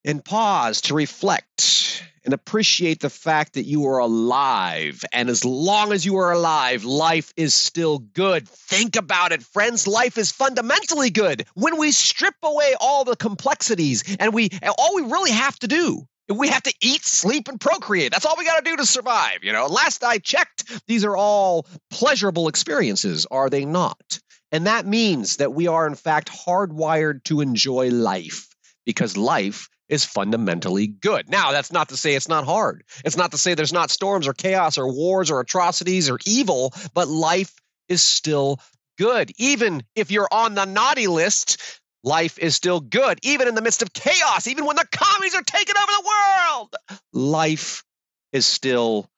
and 0.05 0.25
pause 0.25 0.81
to 0.83 0.95
reflect 0.95 2.03
and 2.25 2.35
appreciate 2.35 2.99
the 2.99 3.09
fact 3.09 3.53
that 3.53 3.65
you 3.65 3.87
are 3.87 3.99
alive. 3.99 5.05
And 5.13 5.31
as 5.31 5.45
long 5.45 5.93
as 5.93 6.05
you 6.05 6.17
are 6.17 6.33
alive, 6.33 6.85
life 6.85 7.33
is 7.37 7.55
still 7.55 7.99
good. 7.99 8.49
Think 8.49 8.97
about 8.97 9.31
it, 9.31 9.45
friends. 9.45 9.87
Life 9.87 10.19
is 10.19 10.33
fundamentally 10.33 11.11
good 11.11 11.47
when 11.55 11.79
we 11.79 11.93
strip 11.93 12.35
away 12.43 12.75
all 12.81 13.05
the 13.05 13.15
complexities 13.15 14.17
and 14.19 14.35
we 14.35 14.51
all 14.77 14.97
we 14.97 15.03
really 15.03 15.31
have 15.31 15.57
to 15.61 15.69
do 15.69 16.09
we 16.39 16.49
have 16.49 16.63
to 16.63 16.75
eat, 16.81 17.05
sleep, 17.05 17.49
and 17.49 17.61
procreate. 17.61 18.13
That's 18.13 18.25
all 18.25 18.37
we 18.39 18.45
got 18.45 18.65
to 18.65 18.71
do 18.71 18.77
to 18.77 18.87
survive. 18.87 19.43
You 19.43 19.53
know, 19.53 19.67
last 19.67 20.05
I 20.05 20.19
checked, 20.19 20.87
these 20.87 21.05
are 21.05 21.17
all 21.17 21.67
pleasurable 21.91 22.49
experiences, 22.49 23.27
are 23.31 23.51
they 23.51 23.65
not? 23.65 24.21
And 24.53 24.67
that 24.67 24.87
means 24.87 25.37
that 25.37 25.53
we 25.53 25.69
are, 25.69 25.87
in 25.87 25.95
fact, 25.95 26.31
hardwired 26.31 27.25
to 27.25 27.41
enjoy 27.41 27.91
life 27.91 28.49
because 28.85 29.17
life 29.17 29.69
is 29.89 30.05
fundamentally 30.05 30.87
good. 30.87 31.29
Now, 31.29 31.53
that's 31.53 31.73
not 31.73 31.89
to 31.89 31.97
say 31.97 32.15
it's 32.15 32.29
not 32.29 32.45
hard. 32.45 32.85
It's 33.05 33.17
not 33.17 33.33
to 33.33 33.39
say 33.39 33.55
there's 33.55 33.73
not 33.73 33.91
storms 33.91 34.29
or 34.29 34.33
chaos 34.33 34.79
or 34.79 34.93
wars 34.93 35.31
or 35.31 35.41
atrocities 35.41 36.09
or 36.09 36.19
evil, 36.27 36.73
but 36.95 37.09
life 37.09 37.53
is 37.89 38.03
still 38.03 38.61
good. 38.99 39.33
Even 39.37 39.83
if 39.97 40.11
you're 40.11 40.29
on 40.31 40.55
the 40.55 40.65
naughty 40.65 41.09
list, 41.09 41.80
life 42.03 42.39
is 42.39 42.57
still 42.57 42.81
good, 42.81 43.19
even 43.23 43.49
in 43.49 43.55
the 43.55 43.63
midst 43.63 43.83
of 43.83 43.93
chaos, 43.93 44.47
even 44.47 44.65
when 44.65 44.77
the 44.77 44.87
commies 44.91 45.35
are 45.35 45.43
taking 45.43 45.75
over 45.77 45.93
the 45.93 46.09
world. 46.09 46.77
Life 47.13 47.85
is 48.33 48.47
still 48.47 49.09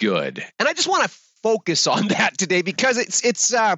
good. 0.00 0.44
And 0.58 0.68
I 0.68 0.72
just 0.72 0.88
want 0.88 1.04
to 1.04 1.18
focus 1.42 1.86
on 1.86 2.08
that 2.08 2.38
today 2.38 2.62
because 2.62 2.98
it's 2.98 3.24
it's 3.24 3.52
uh 3.52 3.76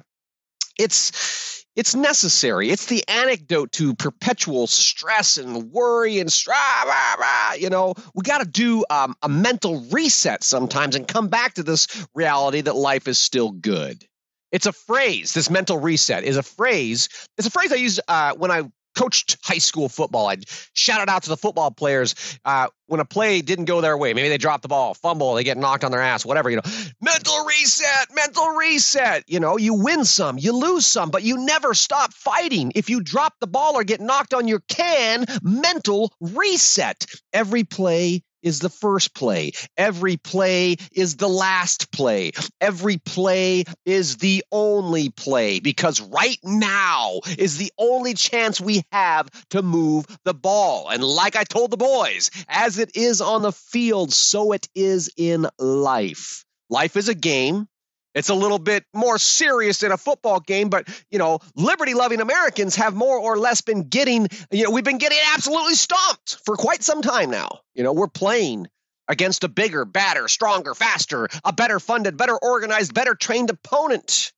it's 0.77 1.55
it's 1.75 1.93
necessary. 1.93 2.69
It's 2.69 2.85
the 2.85 3.03
antidote 3.07 3.73
to 3.73 3.95
perpetual 3.95 4.65
stress 4.65 5.37
and 5.37 5.71
worry 5.71 6.19
and 6.19 6.33
rah. 6.47 7.51
you 7.59 7.69
know, 7.69 7.95
we 8.13 8.23
got 8.23 8.37
to 8.39 8.47
do 8.47 8.85
um, 8.89 9.13
a 9.21 9.27
mental 9.27 9.81
reset 9.91 10.43
sometimes 10.43 10.95
and 10.95 11.05
come 11.05 11.27
back 11.27 11.55
to 11.55 11.63
this 11.63 12.07
reality 12.13 12.61
that 12.61 12.77
life 12.77 13.09
is 13.09 13.17
still 13.17 13.51
good. 13.51 14.05
It's 14.55 14.67
a 14.67 14.71
phrase. 14.71 15.33
This 15.33 15.49
mental 15.49 15.77
reset 15.77 16.23
is 16.23 16.37
a 16.37 16.43
phrase. 16.43 17.09
It's 17.37 17.45
a 17.45 17.51
phrase 17.51 17.73
I 17.73 17.75
use 17.75 17.99
uh, 18.07 18.35
when 18.35 18.51
I 18.51 18.63
coached 18.95 19.35
high 19.43 19.57
school 19.57 19.89
football. 19.89 20.27
I'd 20.27 20.45
shout 20.71 21.01
it 21.01 21.09
out 21.09 21.23
to 21.23 21.29
the 21.29 21.35
football 21.35 21.71
players 21.71 22.15
uh, 22.45 22.67
when 22.87 23.01
a 23.01 23.05
play 23.05 23.41
didn't 23.41 23.65
go 23.65 23.81
their 23.81 23.97
way. 23.97 24.13
Maybe 24.13 24.29
they 24.29 24.37
drop 24.37 24.61
the 24.61 24.69
ball, 24.69 24.93
fumble, 24.93 25.33
they 25.33 25.43
get 25.43 25.57
knocked 25.57 25.83
on 25.83 25.91
their 25.91 25.99
ass, 25.99 26.25
whatever. 26.25 26.49
You 26.49 26.55
know, 26.55 26.71
mental 27.01 27.43
reset, 27.43 28.15
mental 28.15 28.47
reset. 28.51 29.25
You 29.27 29.41
know, 29.41 29.57
you 29.57 29.73
win 29.73 30.05
some, 30.05 30.37
you 30.37 30.53
lose 30.53 30.85
some, 30.85 31.09
but 31.09 31.23
you 31.23 31.37
never 31.37 31.73
stop 31.73 32.13
fighting. 32.13 32.71
If 32.75 32.89
you 32.89 33.01
drop 33.01 33.33
the 33.41 33.47
ball 33.47 33.75
or 33.75 33.83
get 33.83 33.99
knocked 33.99 34.33
on 34.33 34.47
your 34.47 34.61
can, 34.69 35.25
mental 35.41 36.13
reset. 36.21 37.05
Every 37.33 37.65
play 37.65 38.23
is 38.45 38.59
the 38.59 38.69
first 38.69 39.13
play. 39.13 39.51
Every 39.75 40.15
play 40.15 40.77
is 40.93 41.17
the 41.17 41.27
last 41.27 41.91
play. 41.91 42.31
Every 42.61 42.97
play 42.97 43.65
is 43.85 44.17
the 44.17 44.45
only 44.51 45.09
play 45.09 45.59
because 45.59 45.99
right 45.99 46.37
now 46.43 47.19
is 47.37 47.57
the 47.57 47.73
only 47.77 48.13
chance 48.13 48.61
we 48.61 48.83
have 48.93 49.29
to 49.49 49.61
move 49.61 50.05
the 50.23 50.33
ball. 50.33 50.89
And 50.89 51.03
like 51.03 51.35
I 51.35 51.43
told 51.43 51.71
the 51.71 51.77
boys, 51.77 52.29
as 52.47 52.77
it 52.77 52.95
is 52.95 53.19
on 53.19 53.41
the 53.41 53.51
field, 53.51 54.13
so 54.13 54.53
it 54.53 54.69
is 54.75 55.11
in 55.17 55.47
life. 55.59 56.45
Life 56.69 56.95
is 56.95 57.09
a 57.09 57.15
game. 57.15 57.67
It's 58.15 58.29
a 58.29 58.33
little 58.33 58.57
bit 58.57 58.85
more 58.93 59.17
serious 59.19 59.79
than 59.79 59.91
a 59.91 59.97
football 59.97 60.39
game, 60.39 60.69
but 60.69 60.87
you 61.11 61.19
know, 61.19 61.39
liberty 61.55 61.93
loving 61.93 62.21
Americans 62.21 62.75
have 62.77 62.95
more 62.95 63.19
or 63.19 63.37
less 63.37 63.61
been 63.61 63.83
getting, 63.83 64.27
you 64.51 64.63
know, 64.63 64.71
we've 64.71 64.85
been 64.85 64.97
getting 64.97 65.19
absolutely 65.33 65.75
stomped 65.75 66.37
for 66.45 66.55
quite 66.55 66.81
some 66.81 67.01
time 67.01 67.29
now. 67.29 67.59
You 67.75 67.83
know, 67.83 67.93
we're 67.93 68.07
playing 68.07 68.67
against 69.07 69.43
a 69.43 69.49
bigger, 69.49 69.85
badder, 69.85 70.27
stronger, 70.27 70.73
faster, 70.73 71.27
a 71.43 71.53
better 71.53 71.79
funded, 71.79 72.17
better 72.17 72.37
organized, 72.37 72.93
better 72.93 73.15
trained 73.15 73.49
opponent. 73.49 74.31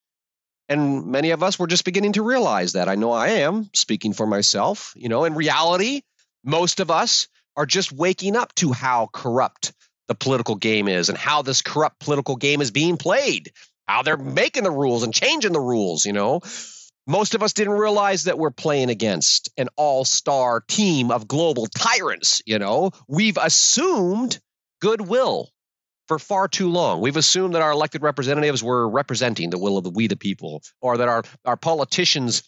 And 0.68 1.08
many 1.08 1.32
of 1.32 1.44
us 1.44 1.58
were 1.58 1.68
just 1.68 1.86
beginning 1.86 2.14
to 2.14 2.24
realize 2.24 2.74
that. 2.74 2.90
I 2.90 2.96
know 2.96 3.12
I 3.12 3.28
am 3.28 3.70
speaking 3.74 4.12
for 4.12 4.28
myself. 4.28 4.94
You 4.98 5.08
know, 5.08 5.24
in 5.24 5.36
reality, 5.36 6.02
most 6.44 6.80
of 6.80 6.92
us 6.92 7.28
are 7.56 7.66
just 7.66 7.92
waking 7.92 8.36
up 8.36 8.54
to 8.56 8.74
how 8.74 9.10
corrupt 9.14 9.72
the 10.08 10.16
political 10.16 10.56
game 10.56 10.88
is 10.88 11.10
and 11.10 11.18
how 11.18 11.42
this 11.42 11.62
corrupt 11.62 12.00
political 12.00 12.36
game 12.36 12.62
is 12.62 12.72
being 12.72 12.98
played, 12.98 13.52
how 13.88 14.04
they're 14.04 14.18
mm-hmm. 14.18 14.34
making 14.34 14.64
the 14.64 14.72
rules 14.72 15.04
and 15.04 15.14
changing 15.14 15.54
the 15.54 15.60
rules, 15.60 16.06
you 16.06 16.14
know. 16.14 16.42
Most 17.10 17.36
of 17.36 17.44
us 17.44 17.54
didn't 17.54 17.74
realize 17.74 18.26
that 18.26 18.38
we're 18.38 18.52
playing 18.52 18.90
against 18.90 19.50
an 19.58 19.70
all 19.78 20.04
star 20.04 20.62
team 20.68 21.10
of 21.10 21.28
global 21.28 21.66
tyrants. 21.68 22.42
You 22.46 22.60
know, 22.60 22.92
we've 23.08 23.38
assumed 23.38 24.40
goodwill 24.82 25.50
for 26.08 26.20
far 26.20 26.48
too 26.48 26.70
long. 26.70 27.02
We've 27.02 27.18
assumed 27.18 27.56
that 27.56 27.62
our 27.62 27.72
elected 27.72 28.02
representatives 28.02 28.64
were 28.64 28.90
representing 28.90 29.50
the 29.50 29.58
will 29.58 29.78
of 29.78 29.84
the 29.84 29.90
we 29.90 30.08
the 30.08 30.18
people, 30.18 30.62
or 30.82 30.98
that 30.98 31.08
our, 31.08 31.24
our 31.46 31.58
politicians 31.58 32.44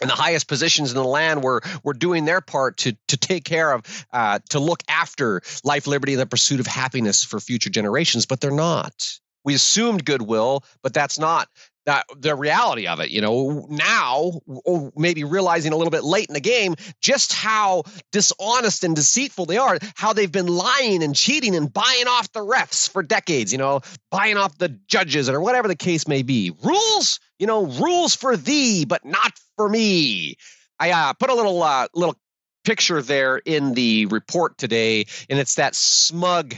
in 0.00 0.08
the 0.08 0.14
highest 0.14 0.48
positions 0.48 0.90
in 0.90 0.96
the 0.96 1.04
land 1.04 1.42
were 1.42 1.62
were 1.82 1.94
doing 1.94 2.24
their 2.24 2.40
part 2.40 2.78
to 2.78 2.96
to 3.08 3.16
take 3.16 3.44
care 3.44 3.72
of 3.72 4.06
uh, 4.12 4.38
to 4.50 4.58
look 4.58 4.82
after 4.88 5.42
life, 5.62 5.86
liberty, 5.86 6.14
and 6.14 6.20
the 6.20 6.26
pursuit 6.26 6.60
of 6.60 6.66
happiness 6.66 7.24
for 7.24 7.40
future 7.40 7.70
generations, 7.70 8.26
but 8.26 8.40
they're 8.40 8.50
not. 8.50 9.18
We 9.44 9.54
assumed 9.54 10.04
goodwill, 10.04 10.64
but 10.82 10.94
that's 10.94 11.18
not 11.18 11.48
that 11.86 12.06
the 12.16 12.34
reality 12.34 12.86
of 12.86 13.00
it 13.00 13.10
you 13.10 13.20
know? 13.20 13.66
Now 13.68 14.40
or 14.46 14.92
maybe 14.96 15.24
realizing 15.24 15.72
a 15.72 15.76
little 15.76 15.90
bit 15.90 16.04
late 16.04 16.28
in 16.28 16.34
the 16.34 16.40
game 16.40 16.74
just 17.00 17.32
how 17.32 17.82
dishonest 18.12 18.84
and 18.84 18.96
deceitful 18.96 19.46
they 19.46 19.58
are 19.58 19.78
how 19.94 20.12
they've 20.12 20.30
been 20.32 20.46
lying 20.46 21.02
and 21.02 21.14
cheating 21.14 21.54
and 21.54 21.72
buying 21.72 22.08
off 22.08 22.32
the 22.32 22.40
refs 22.40 22.88
for 22.88 23.02
decades 23.02 23.52
you 23.52 23.58
know? 23.58 23.80
Buying 24.10 24.36
off 24.36 24.56
the 24.58 24.70
judges 24.86 25.28
or 25.28 25.40
whatever 25.40 25.68
the 25.68 25.76
case 25.76 26.08
may 26.08 26.22
be. 26.22 26.52
Rules 26.62 27.20
you 27.38 27.46
know 27.46 27.66
rules 27.66 28.14
for 28.14 28.36
thee 28.36 28.84
but 28.84 29.04
not 29.04 29.32
for 29.56 29.68
me. 29.68 30.36
I 30.78 30.90
uh, 30.90 31.12
put 31.14 31.30
a 31.30 31.34
little 31.34 31.62
uh, 31.62 31.88
little 31.94 32.16
picture 32.64 33.02
there 33.02 33.36
in 33.36 33.74
the 33.74 34.06
report 34.06 34.56
today 34.58 35.06
and 35.28 35.38
it's 35.38 35.56
that 35.56 35.74
smug 35.74 36.54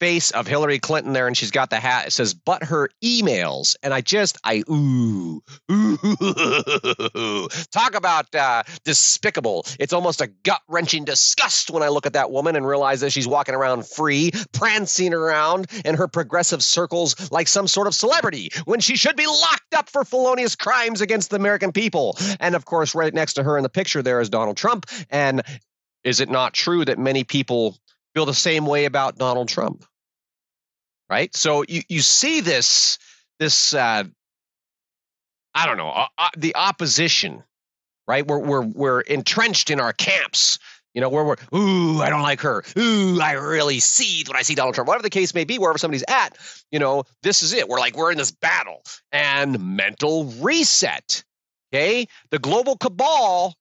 face 0.00 0.30
of 0.30 0.46
Hillary 0.46 0.78
Clinton 0.78 1.12
there, 1.12 1.26
and 1.26 1.36
she's 1.36 1.50
got 1.50 1.70
the 1.70 1.80
hat. 1.80 2.06
It 2.06 2.10
says, 2.12 2.34
"But 2.34 2.64
her 2.64 2.88
emails," 3.02 3.76
and 3.82 3.92
I 3.94 4.00
just, 4.00 4.38
I 4.44 4.62
ooh, 4.70 5.42
ooh, 5.70 5.98
talk 7.70 7.94
about 7.94 8.34
uh, 8.34 8.62
despicable. 8.84 9.66
It's 9.78 9.92
almost 9.92 10.20
a 10.20 10.26
gut 10.26 10.62
wrenching 10.68 11.04
disgust 11.04 11.70
when 11.70 11.82
I 11.82 11.88
look 11.88 12.06
at 12.06 12.14
that 12.14 12.30
woman 12.30 12.56
and 12.56 12.66
realize 12.66 13.00
that 13.00 13.10
she's 13.12 13.28
walking 13.28 13.54
around 13.54 13.86
free, 13.86 14.30
prancing 14.52 15.14
around 15.14 15.66
in 15.84 15.94
her 15.94 16.08
progressive 16.08 16.62
circles 16.62 17.30
like 17.30 17.48
some 17.48 17.66
sort 17.66 17.86
of 17.86 17.94
celebrity 17.94 18.50
when 18.64 18.80
she 18.80 18.96
should 18.96 19.16
be 19.16 19.26
locked 19.26 19.74
up 19.74 19.88
for 19.88 20.04
felonious 20.04 20.56
crimes 20.56 21.00
against 21.00 21.30
the 21.30 21.36
American 21.36 21.72
people. 21.72 22.16
And 22.40 22.54
of 22.54 22.64
course, 22.64 22.94
right 22.94 23.12
next 23.12 23.34
to 23.34 23.42
her 23.42 23.56
in 23.56 23.62
the 23.62 23.68
picture 23.68 24.02
there 24.02 24.20
is 24.20 24.30
Donald 24.30 24.56
Trump. 24.56 24.86
And 25.10 25.42
is 26.04 26.20
it 26.20 26.30
not 26.30 26.52
true 26.52 26.84
that 26.84 26.98
many 26.98 27.24
people 27.24 27.76
feel 28.16 28.24
the 28.24 28.32
same 28.32 28.64
way 28.64 28.86
about 28.86 29.18
Donald 29.18 29.46
Trump. 29.46 29.84
Right? 31.10 31.36
So 31.36 31.64
you, 31.68 31.82
you 31.88 32.00
see 32.00 32.40
this 32.40 32.98
this 33.38 33.74
uh, 33.74 34.04
I 35.54 35.66
don't 35.66 35.76
know 35.76 35.90
uh, 35.90 36.06
uh, 36.16 36.28
the 36.34 36.56
opposition, 36.56 37.44
right? 38.08 38.26
We're 38.26 38.38
we're 38.38 38.62
we're 38.62 39.00
entrenched 39.00 39.68
in 39.68 39.80
our 39.80 39.92
camps. 39.92 40.58
You 40.94 41.02
know, 41.02 41.10
where 41.10 41.24
we're 41.24 41.36
ooh, 41.54 42.00
I 42.00 42.08
don't 42.08 42.22
like 42.22 42.40
her. 42.40 42.64
Ooh, 42.78 43.20
I 43.20 43.32
really 43.32 43.80
seethe 43.80 44.28
when 44.28 44.36
I 44.38 44.42
see 44.42 44.54
Donald 44.54 44.74
Trump. 44.74 44.88
Whatever 44.88 45.02
the 45.02 45.10
case 45.10 45.34
may 45.34 45.44
be, 45.44 45.58
wherever 45.58 45.76
somebody's 45.76 46.04
at, 46.08 46.38
you 46.70 46.78
know, 46.78 47.04
this 47.22 47.42
is 47.42 47.52
it. 47.52 47.68
We're 47.68 47.78
like 47.78 47.98
we're 47.98 48.12
in 48.12 48.16
this 48.16 48.30
battle 48.30 48.82
and 49.12 49.76
mental 49.76 50.24
reset. 50.40 51.22
Okay, 51.70 52.08
the 52.30 52.38
global 52.38 52.78
cabal 52.78 53.54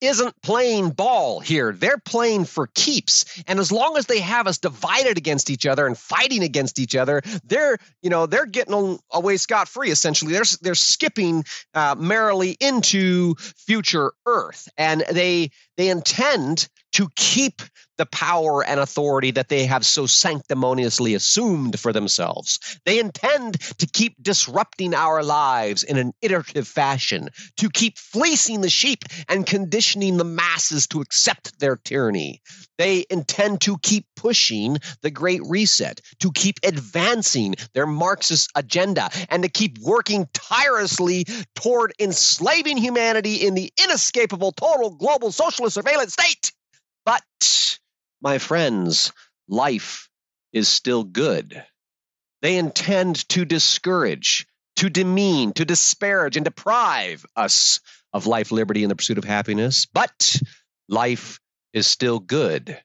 isn't 0.00 0.34
playing 0.42 0.90
ball 0.90 1.40
here. 1.40 1.72
They're 1.72 1.98
playing 1.98 2.44
for 2.44 2.68
keeps. 2.74 3.24
And 3.46 3.58
as 3.58 3.72
long 3.72 3.96
as 3.96 4.06
they 4.06 4.20
have 4.20 4.46
us 4.46 4.58
divided 4.58 5.16
against 5.16 5.50
each 5.50 5.66
other 5.66 5.86
and 5.86 5.96
fighting 5.96 6.42
against 6.42 6.78
each 6.78 6.94
other, 6.94 7.22
they're, 7.44 7.78
you 8.02 8.10
know, 8.10 8.26
they're 8.26 8.46
getting 8.46 8.98
away 9.12 9.36
scot 9.36 9.68
free 9.68 9.90
essentially. 9.90 10.32
They're 10.32 10.44
they're 10.60 10.74
skipping 10.74 11.44
uh, 11.74 11.94
merrily 11.98 12.56
into 12.60 13.34
future 13.36 14.12
Earth, 14.26 14.68
and 14.76 15.04
they 15.10 15.50
they 15.76 15.88
intend 15.88 16.68
to 16.92 17.08
keep 17.16 17.62
the 17.98 18.06
power 18.06 18.62
and 18.64 18.78
authority 18.78 19.30
that 19.30 19.48
they 19.48 19.64
have 19.66 19.84
so 19.84 20.06
sanctimoniously 20.06 21.14
assumed 21.14 21.78
for 21.78 21.92
themselves. 21.92 22.78
They 22.84 22.98
intend 22.98 23.60
to 23.78 23.86
keep 23.86 24.22
disrupting 24.22 24.94
our 24.94 25.22
lives 25.22 25.82
in 25.82 25.96
an 25.96 26.12
iterative 26.20 26.68
fashion, 26.68 27.30
to 27.56 27.70
keep 27.70 27.98
fleecing 27.98 28.60
the 28.60 28.70
sheep 28.70 29.04
and 29.28 29.46
conditioning 29.46 30.16
the 30.16 30.24
masses 30.24 30.86
to 30.88 31.00
accept 31.00 31.58
their 31.58 31.76
tyranny. 31.76 32.42
They 32.78 33.06
intend 33.08 33.62
to 33.62 33.78
keep 33.78 34.06
pushing 34.16 34.78
the 35.00 35.10
Great 35.10 35.40
Reset, 35.46 36.00
to 36.20 36.32
keep 36.32 36.60
advancing 36.62 37.54
their 37.72 37.86
Marxist 37.86 38.50
agenda, 38.54 39.08
and 39.30 39.42
to 39.42 39.48
keep 39.48 39.78
working 39.78 40.28
tirelessly 40.34 41.24
toward 41.54 41.94
enslaving 41.98 42.76
humanity 42.76 43.36
in 43.36 43.54
the 43.54 43.72
inescapable 43.82 44.52
total 44.52 44.90
global 44.90 45.32
socialist 45.32 45.74
surveillance 45.74 46.12
state. 46.12 46.52
But 47.06 47.78
my 48.20 48.38
friends, 48.38 49.12
life 49.48 50.10
is 50.52 50.68
still 50.68 51.04
good. 51.04 51.64
They 52.42 52.58
intend 52.58 53.28
to 53.30 53.44
discourage, 53.44 54.46
to 54.76 54.90
demean, 54.90 55.52
to 55.52 55.64
disparage, 55.64 56.36
and 56.36 56.44
deprive 56.44 57.24
us 57.36 57.80
of 58.12 58.26
life, 58.26 58.50
liberty, 58.50 58.82
and 58.82 58.90
the 58.90 58.96
pursuit 58.96 59.18
of 59.18 59.24
happiness. 59.24 59.86
But 59.86 60.40
life 60.88 61.38
is 61.72 61.86
still 61.86 62.18
good. 62.18 62.78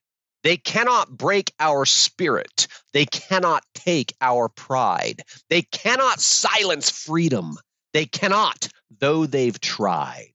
They 0.44 0.58
cannot 0.58 1.10
break 1.10 1.52
our 1.60 1.86
spirit. 1.86 2.68
They 2.94 3.06
cannot 3.06 3.64
take 3.74 4.14
our 4.22 4.50
pride. 4.50 5.24
They 5.50 5.64
cannot 5.64 6.20
silence 6.20 6.90
freedom. 6.90 7.58
They 7.94 8.06
cannot, 8.06 8.68
though 9.00 9.26
they've 9.26 9.60
tried. 9.60 10.34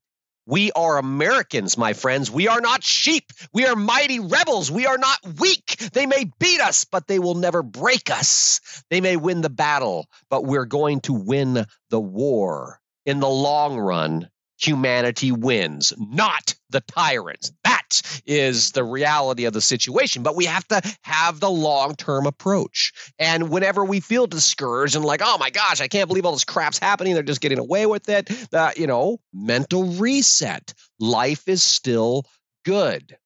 We 0.49 0.71
are 0.71 0.97
Americans, 0.97 1.77
my 1.77 1.91
friends. 1.91 2.31
We 2.31 2.47
are 2.47 2.61
not 2.61 2.81
sheep. 2.81 3.33
We 3.53 3.65
are 3.65 3.75
mighty 3.75 4.21
rebels. 4.21 4.71
We 4.71 4.85
are 4.85 4.97
not 4.97 5.19
weak. 5.41 5.75
They 5.91 6.05
may 6.05 6.31
beat 6.39 6.61
us, 6.61 6.85
but 6.85 7.05
they 7.05 7.19
will 7.19 7.35
never 7.35 7.61
break 7.61 8.09
us. 8.09 8.61
They 8.89 9.01
may 9.01 9.17
win 9.17 9.41
the 9.41 9.49
battle, 9.49 10.07
but 10.29 10.45
we're 10.45 10.65
going 10.65 11.01
to 11.01 11.13
win 11.13 11.65
the 11.89 11.99
war. 11.99 12.79
In 13.05 13.19
the 13.19 13.27
long 13.27 13.77
run, 13.77 14.29
humanity 14.57 15.31
wins, 15.31 15.93
not 15.97 16.55
the 16.69 16.81
tyrants. 16.81 17.51
That 17.63 18.01
is 18.25 18.71
the 18.71 18.83
reality 18.83 19.45
of 19.45 19.53
the 19.53 19.61
situation. 19.61 20.23
But 20.23 20.35
we 20.35 20.45
have 20.45 20.67
to 20.69 20.81
have 21.03 21.39
the 21.39 21.49
long 21.49 21.95
term 21.95 22.25
approach. 22.25 22.93
And 23.17 23.49
whenever 23.49 23.85
we 23.85 23.99
feel 23.99 24.27
discouraged 24.27 24.95
and 24.95 25.05
like, 25.05 25.21
oh 25.23 25.37
my 25.37 25.49
gosh, 25.49 25.81
I 25.81 25.87
can't 25.87 26.07
believe 26.07 26.25
all 26.25 26.33
this 26.33 26.43
crap's 26.43 26.79
happening, 26.79 27.13
they're 27.13 27.23
just 27.23 27.41
getting 27.41 27.59
away 27.59 27.85
with 27.85 28.09
it, 28.09 28.29
uh, 28.53 28.71
you 28.75 28.87
know, 28.87 29.19
mental 29.33 29.85
reset. 29.85 30.73
Life 30.99 31.47
is 31.47 31.63
still 31.63 32.25
good. 32.65 33.17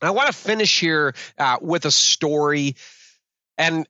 I 0.00 0.10
want 0.10 0.28
to 0.28 0.32
finish 0.32 0.78
here 0.78 1.14
uh, 1.38 1.58
with 1.60 1.84
a 1.84 1.90
story. 1.90 2.76
And 3.56 3.86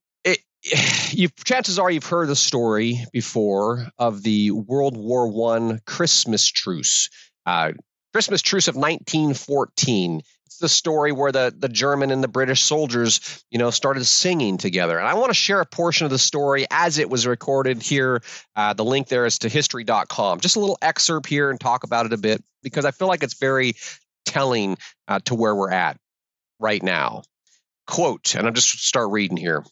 you 1.10 1.28
chances 1.44 1.78
are 1.78 1.90
you've 1.90 2.06
heard 2.06 2.28
the 2.28 2.36
story 2.36 3.04
before 3.12 3.86
of 3.98 4.22
the 4.22 4.50
World 4.50 4.96
War 4.96 5.28
One 5.28 5.80
Christmas 5.86 6.46
truce. 6.46 7.10
Uh, 7.46 7.72
Christmas 8.12 8.42
truce 8.42 8.68
of 8.68 8.74
1914. 8.74 10.22
It's 10.46 10.58
the 10.58 10.68
story 10.68 11.12
where 11.12 11.30
the, 11.30 11.54
the 11.56 11.68
German 11.68 12.10
and 12.10 12.24
the 12.24 12.28
British 12.28 12.62
soldiers, 12.62 13.44
you 13.50 13.58
know, 13.58 13.70
started 13.70 14.04
singing 14.04 14.56
together. 14.56 14.98
And 14.98 15.06
I 15.06 15.14
want 15.14 15.30
to 15.30 15.34
share 15.34 15.60
a 15.60 15.66
portion 15.66 16.06
of 16.06 16.10
the 16.10 16.18
story 16.18 16.66
as 16.70 16.98
it 16.98 17.10
was 17.10 17.26
recorded 17.26 17.82
here. 17.82 18.22
Uh, 18.56 18.72
the 18.72 18.84
link 18.84 19.08
there 19.08 19.26
is 19.26 19.38
to 19.40 19.48
history.com. 19.48 20.40
Just 20.40 20.56
a 20.56 20.60
little 20.60 20.78
excerpt 20.80 21.26
here 21.26 21.50
and 21.50 21.60
talk 21.60 21.84
about 21.84 22.06
it 22.06 22.12
a 22.14 22.16
bit 22.16 22.42
because 22.62 22.84
I 22.86 22.90
feel 22.90 23.08
like 23.08 23.22
it's 23.22 23.38
very 23.38 23.74
telling 24.24 24.78
uh, 25.06 25.20
to 25.26 25.34
where 25.34 25.54
we're 25.54 25.70
at 25.70 25.98
right 26.58 26.82
now. 26.82 27.22
Quote, 27.86 28.34
and 28.34 28.46
I'll 28.46 28.52
just 28.52 28.86
start 28.86 29.10
reading 29.10 29.36
here. 29.36 29.64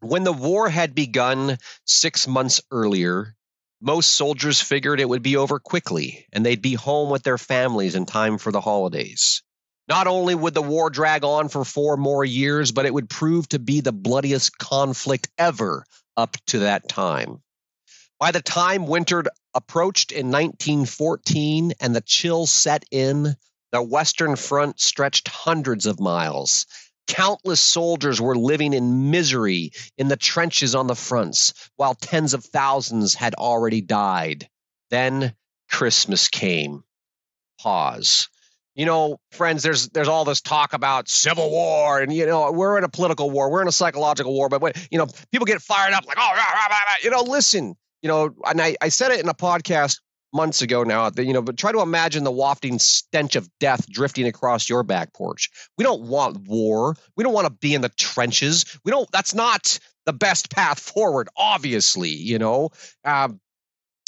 When 0.00 0.24
the 0.24 0.32
war 0.32 0.68
had 0.68 0.94
begun 0.94 1.58
six 1.84 2.26
months 2.26 2.62
earlier, 2.70 3.36
most 3.82 4.12
soldiers 4.12 4.60
figured 4.60 4.98
it 4.98 5.08
would 5.08 5.22
be 5.22 5.36
over 5.36 5.58
quickly 5.58 6.26
and 6.32 6.44
they'd 6.44 6.62
be 6.62 6.74
home 6.74 7.10
with 7.10 7.22
their 7.22 7.38
families 7.38 7.94
in 7.94 8.06
time 8.06 8.38
for 8.38 8.50
the 8.50 8.60
holidays. 8.60 9.42
Not 9.88 10.06
only 10.06 10.34
would 10.34 10.54
the 10.54 10.62
war 10.62 10.88
drag 10.88 11.24
on 11.24 11.48
for 11.48 11.64
four 11.64 11.96
more 11.96 12.24
years, 12.24 12.72
but 12.72 12.86
it 12.86 12.94
would 12.94 13.10
prove 13.10 13.48
to 13.50 13.58
be 13.58 13.80
the 13.80 13.92
bloodiest 13.92 14.56
conflict 14.56 15.28
ever 15.36 15.84
up 16.16 16.36
to 16.46 16.60
that 16.60 16.88
time. 16.88 17.42
By 18.18 18.30
the 18.30 18.42
time 18.42 18.86
winter 18.86 19.24
approached 19.54 20.12
in 20.12 20.30
1914 20.30 21.72
and 21.80 21.96
the 21.96 22.02
chill 22.02 22.46
set 22.46 22.84
in, 22.90 23.34
the 23.72 23.82
Western 23.82 24.36
Front 24.36 24.80
stretched 24.80 25.28
hundreds 25.28 25.86
of 25.86 26.00
miles, 26.00 26.66
Countless 27.10 27.60
soldiers 27.60 28.20
were 28.20 28.36
living 28.36 28.72
in 28.72 29.10
misery 29.10 29.72
in 29.98 30.06
the 30.06 30.16
trenches 30.16 30.76
on 30.76 30.86
the 30.86 30.94
fronts, 30.94 31.54
while 31.74 31.94
tens 31.94 32.34
of 32.34 32.44
thousands 32.44 33.14
had 33.14 33.34
already 33.34 33.80
died. 33.80 34.48
Then 34.90 35.34
Christmas 35.68 36.28
came. 36.28 36.84
Pause. 37.60 38.28
You 38.76 38.86
know, 38.86 39.18
friends, 39.32 39.64
there's 39.64 39.88
there's 39.88 40.06
all 40.06 40.24
this 40.24 40.40
talk 40.40 40.72
about 40.72 41.08
civil 41.08 41.50
war, 41.50 42.00
and 42.00 42.12
you 42.12 42.26
know 42.26 42.52
we're 42.52 42.78
in 42.78 42.84
a 42.84 42.88
political 42.88 43.28
war, 43.28 43.50
we're 43.50 43.62
in 43.62 43.68
a 43.68 43.72
psychological 43.72 44.32
war, 44.32 44.48
but 44.48 44.60
when, 44.60 44.72
you 44.92 44.98
know 44.98 45.08
people 45.32 45.46
get 45.46 45.60
fired 45.60 45.92
up 45.92 46.06
like, 46.06 46.16
oh, 46.18 46.32
you 47.02 47.10
know, 47.10 47.22
listen, 47.22 47.74
you 48.02 48.08
know, 48.08 48.30
and 48.46 48.60
I, 48.60 48.76
I 48.80 48.88
said 48.88 49.10
it 49.10 49.20
in 49.20 49.28
a 49.28 49.34
podcast 49.34 49.98
months 50.32 50.62
ago 50.62 50.82
now, 50.82 51.10
you 51.16 51.32
know, 51.32 51.42
but 51.42 51.56
try 51.56 51.72
to 51.72 51.80
imagine 51.80 52.24
the 52.24 52.30
wafting 52.30 52.78
stench 52.78 53.36
of 53.36 53.48
death 53.58 53.88
drifting 53.88 54.26
across 54.26 54.68
your 54.68 54.82
back 54.82 55.12
porch. 55.12 55.50
We 55.76 55.84
don't 55.84 56.02
want 56.02 56.46
war. 56.46 56.96
We 57.16 57.24
don't 57.24 57.34
want 57.34 57.46
to 57.46 57.52
be 57.52 57.74
in 57.74 57.80
the 57.80 57.88
trenches. 57.90 58.64
We 58.84 58.92
don't, 58.92 59.10
that's 59.10 59.34
not 59.34 59.78
the 60.06 60.12
best 60.12 60.50
path 60.50 60.78
forward, 60.80 61.28
obviously, 61.36 62.10
you 62.10 62.38
know. 62.38 62.70
Um, 63.04 63.40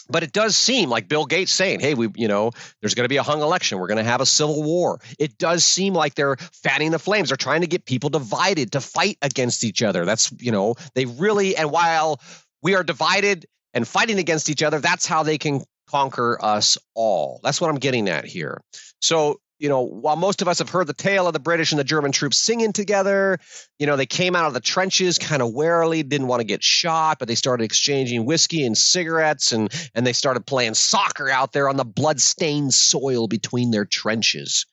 but 0.09 0.23
it 0.23 0.33
does 0.33 0.57
seem 0.57 0.91
like 0.91 1.09
Bill 1.09 1.25
Gates 1.27 1.53
saying, 1.53 1.81
"Hey, 1.81 1.95
we, 1.95 2.09
you 2.17 2.29
know, 2.29 2.51
there's 2.81 2.95
going 2.95 3.05
to 3.05 3.09
be 3.09 3.17
a 3.17 3.23
hung 3.23 3.41
election. 3.41 3.79
We're 3.79 3.87
going 3.87 4.05
to 4.05 4.11
have 4.11 4.21
a 4.21 4.27
civil 4.27 4.63
war." 4.63 5.01
It 5.19 5.39
does 5.39 5.65
seem 5.65 5.95
like 5.95 6.15
they're 6.15 6.37
fanning 6.37 6.91
the 6.91 6.99
flames. 6.99 7.29
They're 7.29 7.37
trying 7.37 7.63
to 7.63 7.67
get 7.67 7.87
people 7.87 8.11
divided 8.11 8.73
to 8.73 8.81
fight 8.81 9.17
against 9.23 9.65
each 9.65 9.83
other. 9.83 10.05
That's, 10.05 10.33
you 10.39 10.53
know, 10.53 10.75
they 10.95 11.07
really 11.07 11.57
and 11.57 11.71
while 11.71 12.21
we 12.63 12.75
are 12.75 12.83
divided 12.83 13.47
and 13.75 13.87
fighting 13.87 14.19
against 14.19 14.51
each 14.51 14.63
other, 14.63 14.81
that's 14.81 15.07
how 15.07 15.23
they 15.23 15.39
can 15.39 15.63
conquer 15.93 16.39
us 16.43 16.79
all. 16.95 17.41
That's 17.43 17.61
what 17.61 17.71
I'm 17.71 17.77
getting 17.77 18.09
at 18.09 18.25
here. 18.25 18.63
So, 19.01 19.41
you 19.59 19.69
know, 19.69 19.83
while 19.83 20.17
most 20.17 20.43
of 20.43 20.49
us 20.49 20.59
have 20.59 20.71
heard 20.71 20.89
the 20.89 20.95
tale 20.95 21.29
of 21.29 21.35
the 21.35 21.39
British 21.39 21.71
and 21.71 21.79
the 21.79 21.85
German 21.85 22.11
troops 22.11 22.39
singing 22.39 22.73
together, 22.73 23.39
you 23.79 23.87
know, 23.87 23.97
they 23.97 24.07
came 24.07 24.35
out 24.35 24.47
of 24.47 24.55
the 24.55 24.61
trenches 24.61 25.19
kind 25.19 25.41
of 25.41 25.53
warily, 25.53 26.03
didn't 26.03 26.27
want 26.27 26.41
to 26.41 26.45
get 26.45 26.65
shot, 26.65 27.19
but 27.21 27.29
they 27.29 27.37
started 27.37 27.63
exchanging 27.63 28.25
whiskey 28.25 28.67
and 28.67 28.77
cigarettes 28.77 29.53
and 29.53 29.73
and 29.95 30.05
they 30.05 30.13
started 30.13 30.47
playing 30.47 30.75
soccer 30.75 31.29
out 31.29 31.53
there 31.53 31.69
on 31.69 31.77
the 31.77 31.85
blood-stained 31.85 32.75
soil 32.75 33.29
between 33.29 33.71
their 33.71 33.85
trenches. 33.85 34.67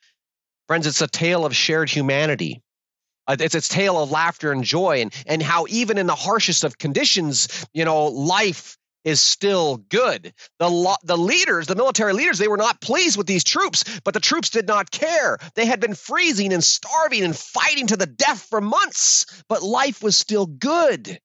Friends, 0.68 0.88
it's 0.88 1.02
a 1.02 1.08
tale 1.08 1.46
of 1.46 1.56
shared 1.56 1.90
humanity. 1.90 2.64
Uh, 3.28 3.36
it's 3.40 3.54
a 3.54 3.62
tale 3.62 4.02
of 4.02 4.10
laughter 4.10 4.52
and 4.52 4.64
joy 4.64 5.02
and 5.02 5.14
and 5.28 5.44
how 5.44 5.68
even 5.70 6.00
in 6.00 6.08
the 6.08 6.16
harshest 6.16 6.64
of 6.64 6.80
conditions, 6.80 7.68
you 7.74 7.86
know, 7.86 8.06
life 8.08 8.79
is 9.04 9.22
still 9.22 9.78
good. 9.78 10.34
The 10.60 10.70
lo- 10.70 10.96
the 11.04 11.18
leaders, 11.18 11.68
the 11.68 11.76
military 11.76 12.14
leaders, 12.14 12.38
they 12.38 12.48
were 12.48 12.58
not 12.58 12.82
pleased 12.82 13.18
with 13.18 13.28
these 13.28 13.44
troops, 13.44 13.84
but 14.04 14.14
the 14.14 14.20
troops 14.20 14.50
did 14.50 14.68
not 14.68 14.92
care. 14.92 15.38
They 15.56 15.66
had 15.66 15.80
been 15.80 15.96
freezing 15.96 16.54
and 16.54 16.64
starving 16.64 17.24
and 17.24 17.36
fighting 17.36 17.88
to 17.88 17.98
the 17.98 18.06
death 18.06 18.46
for 18.50 18.62
months, 18.62 19.26
but 19.48 19.64
life 19.64 20.04
was 20.04 20.18
still 20.18 20.46
good. 20.46 21.20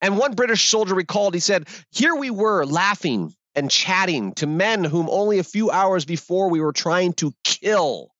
And 0.00 0.18
one 0.18 0.34
British 0.34 0.68
soldier 0.68 0.94
recalled, 0.94 1.34
he 1.34 1.40
said, 1.40 1.68
"Here 1.92 2.14
we 2.14 2.30
were 2.30 2.66
laughing 2.66 3.34
and 3.54 3.70
chatting 3.70 4.32
to 4.34 4.46
men 4.46 4.82
whom 4.82 5.08
only 5.08 5.38
a 5.38 5.44
few 5.44 5.70
hours 5.70 6.04
before 6.04 6.50
we 6.50 6.60
were 6.60 6.72
trying 6.72 7.12
to 7.14 7.32
kill." 7.44 8.10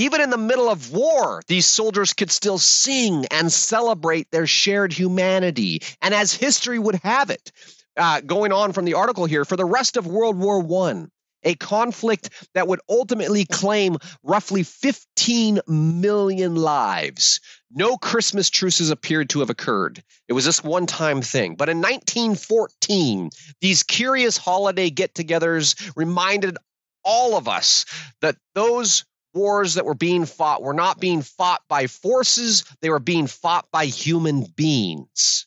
Even 0.00 0.20
in 0.20 0.30
the 0.30 0.38
middle 0.38 0.68
of 0.68 0.92
war, 0.92 1.42
these 1.48 1.66
soldiers 1.66 2.12
could 2.12 2.30
still 2.30 2.58
sing 2.58 3.26
and 3.32 3.52
celebrate 3.52 4.30
their 4.30 4.46
shared 4.46 4.92
humanity. 4.92 5.82
And 6.00 6.14
as 6.14 6.32
history 6.32 6.78
would 6.78 7.00
have 7.02 7.30
it, 7.30 7.50
uh, 7.98 8.20
going 8.20 8.52
on 8.52 8.72
from 8.72 8.84
the 8.84 8.94
article 8.94 9.26
here, 9.26 9.44
for 9.44 9.56
the 9.56 9.64
rest 9.64 9.96
of 9.96 10.06
World 10.06 10.38
War 10.38 10.60
One, 10.60 11.10
a 11.42 11.54
conflict 11.54 12.30
that 12.54 12.68
would 12.68 12.80
ultimately 12.88 13.44
claim 13.44 13.96
roughly 14.22 14.62
15 14.62 15.60
million 15.66 16.56
lives. 16.56 17.40
No 17.70 17.96
Christmas 17.96 18.50
truces 18.50 18.90
appeared 18.90 19.30
to 19.30 19.40
have 19.40 19.50
occurred. 19.50 20.02
It 20.26 20.32
was 20.32 20.44
this 20.44 20.62
one 20.64 20.86
time 20.86 21.22
thing. 21.22 21.56
But 21.56 21.68
in 21.68 21.78
1914, 21.78 23.30
these 23.60 23.82
curious 23.82 24.36
holiday 24.36 24.90
get 24.90 25.14
togethers 25.14 25.92
reminded 25.96 26.56
all 27.04 27.36
of 27.36 27.48
us 27.48 27.84
that 28.20 28.36
those 28.54 29.04
wars 29.34 29.74
that 29.74 29.84
were 29.84 29.94
being 29.94 30.24
fought 30.24 30.62
were 30.62 30.74
not 30.74 31.00
being 31.00 31.22
fought 31.22 31.62
by 31.68 31.86
forces, 31.86 32.64
they 32.80 32.90
were 32.90 32.98
being 32.98 33.26
fought 33.26 33.66
by 33.70 33.84
human 33.84 34.44
beings. 34.56 35.46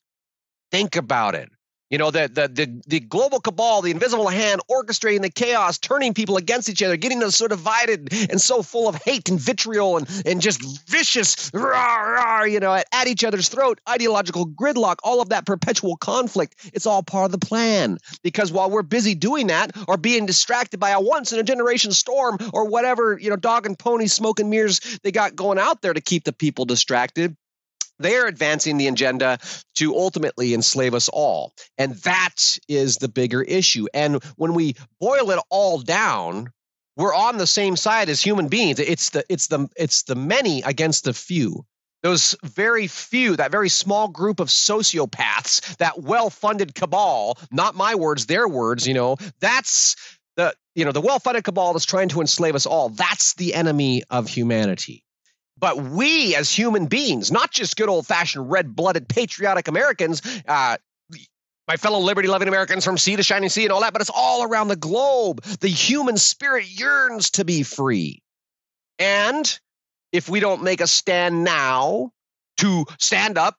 Think 0.72 0.96
about 0.96 1.36
it. 1.36 1.50
You 1.92 1.98
know, 1.98 2.10
the, 2.10 2.30
the, 2.34 2.48
the, 2.48 2.82
the, 2.88 3.00
global 3.02 3.42
cabal, 3.42 3.82
the 3.82 3.92
invisible 3.92 4.30
hand 4.30 4.62
orchestrating 4.72 5.22
the 5.22 5.30
chaos, 5.30 5.78
turning 5.78 6.14
people 6.14 6.38
against 6.38 6.70
each 6.70 6.82
other, 6.82 6.96
getting 6.96 7.22
us 7.22 7.36
so 7.36 7.50
divided 7.50 8.14
and 8.30 8.40
so 8.40 8.62
full 8.62 8.88
of 8.88 8.96
hate 8.96 9.28
and 9.28 9.38
vitriol 9.38 9.98
and, 9.98 10.10
and 10.26 10.42
just 10.42 10.88
vicious, 10.88 11.52
rah, 11.54 11.98
rah, 11.98 12.44
you 12.44 12.62
know, 12.62 12.74
at, 12.74 12.86
at 12.94 13.08
each 13.08 13.26
other's 13.26 13.50
throat, 13.50 13.82
ideological 13.90 14.48
gridlock, 14.48 15.00
all 15.04 15.22
of 15.22 15.30
that 15.30 15.46
perpetual 15.46 15.98
conflict. 15.98 16.56
It's 16.74 16.86
all 16.86 17.04
part 17.04 17.26
of 17.26 17.32
the 17.38 17.46
plan. 17.46 17.98
Because 18.24 18.54
while 18.54 18.70
we're 18.70 18.84
busy 18.84 19.14
doing 19.14 19.48
that 19.48 19.72
or 19.90 19.98
being 19.98 20.26
distracted 20.26 20.80
by 20.80 20.92
a 20.92 21.02
once 21.02 21.34
in 21.34 21.40
a 21.40 21.44
generation 21.44 21.92
storm 21.92 22.38
or 22.54 22.70
whatever, 22.70 23.20
you 23.20 23.30
know, 23.30 23.36
dog 23.36 23.66
and 23.66 23.78
pony 23.78 24.08
smoke 24.08 24.40
and 24.40 24.50
mirrors 24.50 24.80
they 25.04 25.12
got 25.12 25.36
going 25.36 25.60
out 25.60 25.82
there 25.82 25.94
to 25.94 26.02
keep 26.02 26.24
the 26.24 26.32
people 26.32 26.64
distracted, 26.64 27.36
they're 28.02 28.28
advancing 28.28 28.78
the 28.78 28.88
agenda 28.88 29.40
to 29.76 29.96
ultimately 29.96 30.54
enslave 30.54 30.94
us 30.94 31.10
all. 31.10 31.54
And 31.78 31.96
that 31.96 32.58
is 32.68 32.98
the 32.98 33.08
bigger 33.10 33.42
issue. 33.42 33.88
And 33.94 34.24
when 34.36 34.54
we 34.54 34.76
boil 35.00 35.32
it 35.32 35.40
all 35.50 35.80
down, 35.80 36.50
we're 36.98 37.16
on 37.16 37.38
the 37.38 37.48
same 37.48 37.76
side 37.76 38.10
as 38.10 38.22
human 38.22 38.48
beings. 38.48 38.80
It's 38.80 39.12
the 39.12 39.24
it's 39.30 39.48
the 39.48 39.68
it's 39.78 40.04
the 40.04 40.16
many 40.16 40.62
against 40.62 41.06
the 41.06 41.14
few. 41.14 41.66
Those 42.04 42.36
very 42.44 42.88
few, 42.88 43.36
that 43.36 43.52
very 43.52 43.70
small 43.70 44.08
group 44.08 44.40
of 44.40 44.48
sociopaths, 44.48 45.78
that 45.78 46.02
well-funded 46.02 46.74
cabal, 46.74 47.38
not 47.52 47.76
my 47.76 47.94
words, 47.94 48.26
their 48.26 48.48
words, 48.48 48.88
you 48.88 48.96
know, 48.96 49.18
that's 49.40 49.96
the 50.36 50.54
you 50.76 50.86
know, 50.86 50.92
the 50.92 51.02
well-funded 51.02 51.44
cabal 51.44 51.74
that's 51.74 51.86
trying 51.86 52.10
to 52.10 52.22
enslave 52.22 52.56
us 52.56 52.66
all. 52.66 52.90
That's 52.90 53.36
the 53.36 53.54
enemy 53.54 54.04
of 54.10 54.28
humanity. 54.28 55.04
But 55.62 55.78
we 55.82 56.36
as 56.36 56.52
human 56.52 56.88
beings, 56.88 57.32
not 57.32 57.52
just 57.52 57.78
good 57.78 57.88
old 57.88 58.06
fashioned 58.06 58.52
red 58.52 58.76
blooded 58.76 59.08
patriotic 59.08 59.68
Americans, 59.70 60.22
uh, 60.48 60.78
my 61.68 61.78
fellow 61.78 62.00
liberty 62.00 62.28
loving 62.28 62.50
Americans 62.50 62.84
from 62.84 62.98
sea 62.98 63.16
to 63.16 63.24
shining 63.24 63.48
sea 63.48 63.64
and 63.64 63.72
all 63.72 63.82
that, 63.82 63.94
but 63.94 64.02
it's 64.02 64.12
all 64.14 64.44
around 64.44 64.68
the 64.68 64.76
globe. 64.76 65.42
The 65.44 65.70
human 65.70 66.18
spirit 66.18 66.66
yearns 66.68 67.32
to 67.32 67.46
be 67.46 67.64
free. 67.64 68.22
And 69.00 69.60
if 70.12 70.28
we 70.28 70.40
don't 70.40 70.64
make 70.64 70.82
a 70.82 70.88
stand 70.88 71.44
now 71.44 72.12
to 72.58 72.86
stand 73.00 73.38
up 73.38 73.56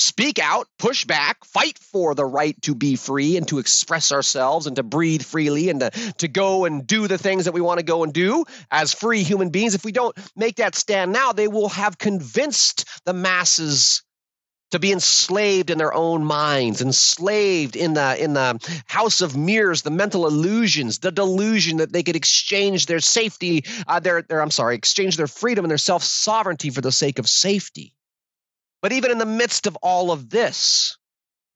speak 0.00 0.38
out, 0.38 0.66
push 0.78 1.04
back, 1.04 1.44
fight 1.44 1.78
for 1.78 2.14
the 2.14 2.24
right 2.24 2.60
to 2.62 2.74
be 2.74 2.96
free 2.96 3.36
and 3.36 3.46
to 3.48 3.58
express 3.58 4.12
ourselves 4.12 4.66
and 4.66 4.76
to 4.76 4.82
breathe 4.82 5.22
freely 5.22 5.68
and 5.68 5.80
to, 5.80 5.90
to 6.18 6.26
go 6.26 6.64
and 6.64 6.86
do 6.86 7.06
the 7.06 7.18
things 7.18 7.44
that 7.44 7.52
we 7.52 7.60
want 7.60 7.78
to 7.78 7.84
go 7.84 8.02
and 8.02 8.12
do 8.12 8.44
as 8.70 8.94
free 8.94 9.22
human 9.22 9.50
beings. 9.50 9.74
If 9.74 9.84
we 9.84 9.92
don't 9.92 10.16
make 10.34 10.56
that 10.56 10.74
stand 10.74 11.12
now, 11.12 11.32
they 11.32 11.48
will 11.48 11.68
have 11.68 11.98
convinced 11.98 12.88
the 13.04 13.12
masses 13.12 14.02
to 14.70 14.78
be 14.78 14.92
enslaved 14.92 15.68
in 15.68 15.78
their 15.78 15.92
own 15.92 16.24
minds, 16.24 16.80
enslaved 16.80 17.76
in 17.76 17.94
the 17.94 18.22
in 18.22 18.34
the 18.34 18.82
house 18.86 19.20
of 19.20 19.36
mirrors, 19.36 19.82
the 19.82 19.90
mental 19.90 20.26
illusions, 20.26 21.00
the 21.00 21.10
delusion 21.10 21.78
that 21.78 21.92
they 21.92 22.04
could 22.04 22.16
exchange 22.16 22.86
their 22.86 23.00
safety, 23.00 23.64
uh, 23.86 24.00
their, 24.00 24.22
their 24.22 24.40
I'm 24.40 24.50
sorry, 24.50 24.76
exchange 24.76 25.16
their 25.16 25.26
freedom 25.26 25.64
and 25.64 25.70
their 25.70 25.78
self 25.78 26.04
sovereignty 26.04 26.70
for 26.70 26.80
the 26.80 26.92
sake 26.92 27.18
of 27.18 27.28
safety. 27.28 27.94
But 28.82 28.92
even 28.92 29.10
in 29.10 29.18
the 29.18 29.26
midst 29.26 29.66
of 29.66 29.76
all 29.82 30.10
of 30.10 30.30
this, 30.30 30.96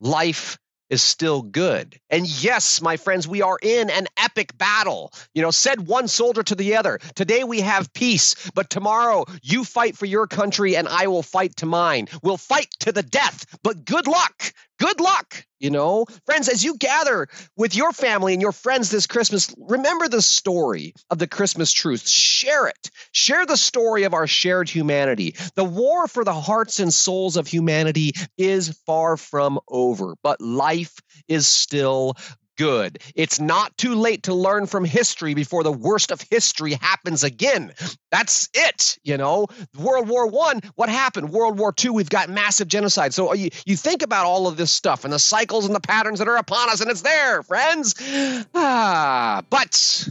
life 0.01 0.59
is 0.91 1.03
still 1.03 1.43
good. 1.43 1.99
And 2.11 2.27
yes, 2.27 2.83
my 2.83 2.97
friends, 2.97 3.27
we 3.27 3.43
are 3.43 3.59
in 3.61 3.91
an 3.91 4.07
epic 4.17 4.57
battle. 4.59 5.13
You 5.35 5.43
know, 5.43 5.51
said 5.51 5.87
one 5.87 6.09
soldier 6.09 6.43
to 6.43 6.55
the 6.55 6.77
other, 6.77 6.99
today 7.15 7.43
we 7.43 7.61
have 7.63 7.93
peace, 7.95 8.51
but 8.55 8.71
tomorrow 8.71 9.25
you 9.43 9.65
fight 9.65 9.97
for 9.97 10.07
your 10.07 10.27
country 10.27 10.77
and 10.77 10.87
I 10.87 11.07
will 11.07 11.23
fight 11.23 11.57
to 11.57 11.67
mine. 11.67 12.09
We'll 12.23 12.37
fight 12.37 12.69
to 12.81 12.93
the 12.93 13.03
death, 13.03 13.47
but 13.63 13.85
good 13.85 14.07
luck. 14.07 14.53
Good 14.79 15.01
luck. 15.01 15.45
You 15.61 15.71
know, 15.71 16.05
friends, 16.27 16.49
as 16.49 16.63
you 16.63 16.77
gather 16.77 17.29
with 17.57 17.75
your 17.75 17.93
family 17.93 18.35
and 18.35 18.43
your 18.43 18.53
friends 18.53 18.91
this 18.91 19.07
Christmas, 19.07 19.55
remember 19.57 20.09
the 20.09 20.21
story 20.21 20.95
of 21.11 21.19
the 21.19 21.27
Christmas 21.27 21.73
truce. 21.73 22.07
Share 22.09 22.67
it. 22.67 22.91
Share 23.13 23.47
the 23.47 23.57
story 23.57 24.03
of 24.03 24.13
our 24.13 24.27
shared 24.27 24.69
humanity. 24.69 25.37
The 25.55 25.65
war 25.65 26.07
for 26.07 26.25
the 26.25 26.35
hearts 26.35 26.81
and 26.81 26.93
souls 26.93 27.37
of 27.37 27.47
humanity 27.47 28.13
is 28.37 28.77
far 28.85 29.17
from 29.17 29.59
over, 29.69 30.17
but 30.23 30.41
life 30.41 30.95
is 31.29 31.47
still 31.47 32.15
good. 32.57 32.99
It's 33.15 33.41
not 33.41 33.77
too 33.77 33.95
late 33.95 34.25
to 34.25 34.35
learn 34.35 34.67
from 34.67 34.85
history 34.85 35.35
before 35.35 35.63
the 35.63 35.73
worst 35.73 36.11
of 36.11 36.21
history 36.31 36.75
happens 36.75 37.25
again. 37.25 37.73
That's 38.11 38.49
it, 38.55 38.99
you 39.03 39.17
know. 39.17 39.47
World 39.79 40.09
War 40.09 40.27
1, 40.27 40.61
what 40.75 40.89
happened? 40.89 41.31
World 41.31 41.59
War 41.59 41.73
2, 41.73 41.93
we've 41.93 42.09
got 42.09 42.29
massive 42.29 42.69
genocide. 42.69 43.15
So 43.15 43.33
you, 43.35 43.51
you 43.67 43.77
think 43.77 44.03
about 44.03 44.27
all 44.27 44.47
of 44.47 44.57
this 44.57 44.71
stuff 44.71 45.05
and 45.05 45.13
the 45.13 45.19
cycles 45.19 45.67
and 45.67 45.75
the 45.75 45.81
patterns 45.81 46.19
that 46.19 46.29
are 46.29 46.37
upon 46.37 46.71
us 46.71 46.81
and 46.81 46.91
it's 46.91 47.03
there, 47.03 47.43
friends. 47.43 47.95
Ah, 48.57 49.43
but 49.51 50.09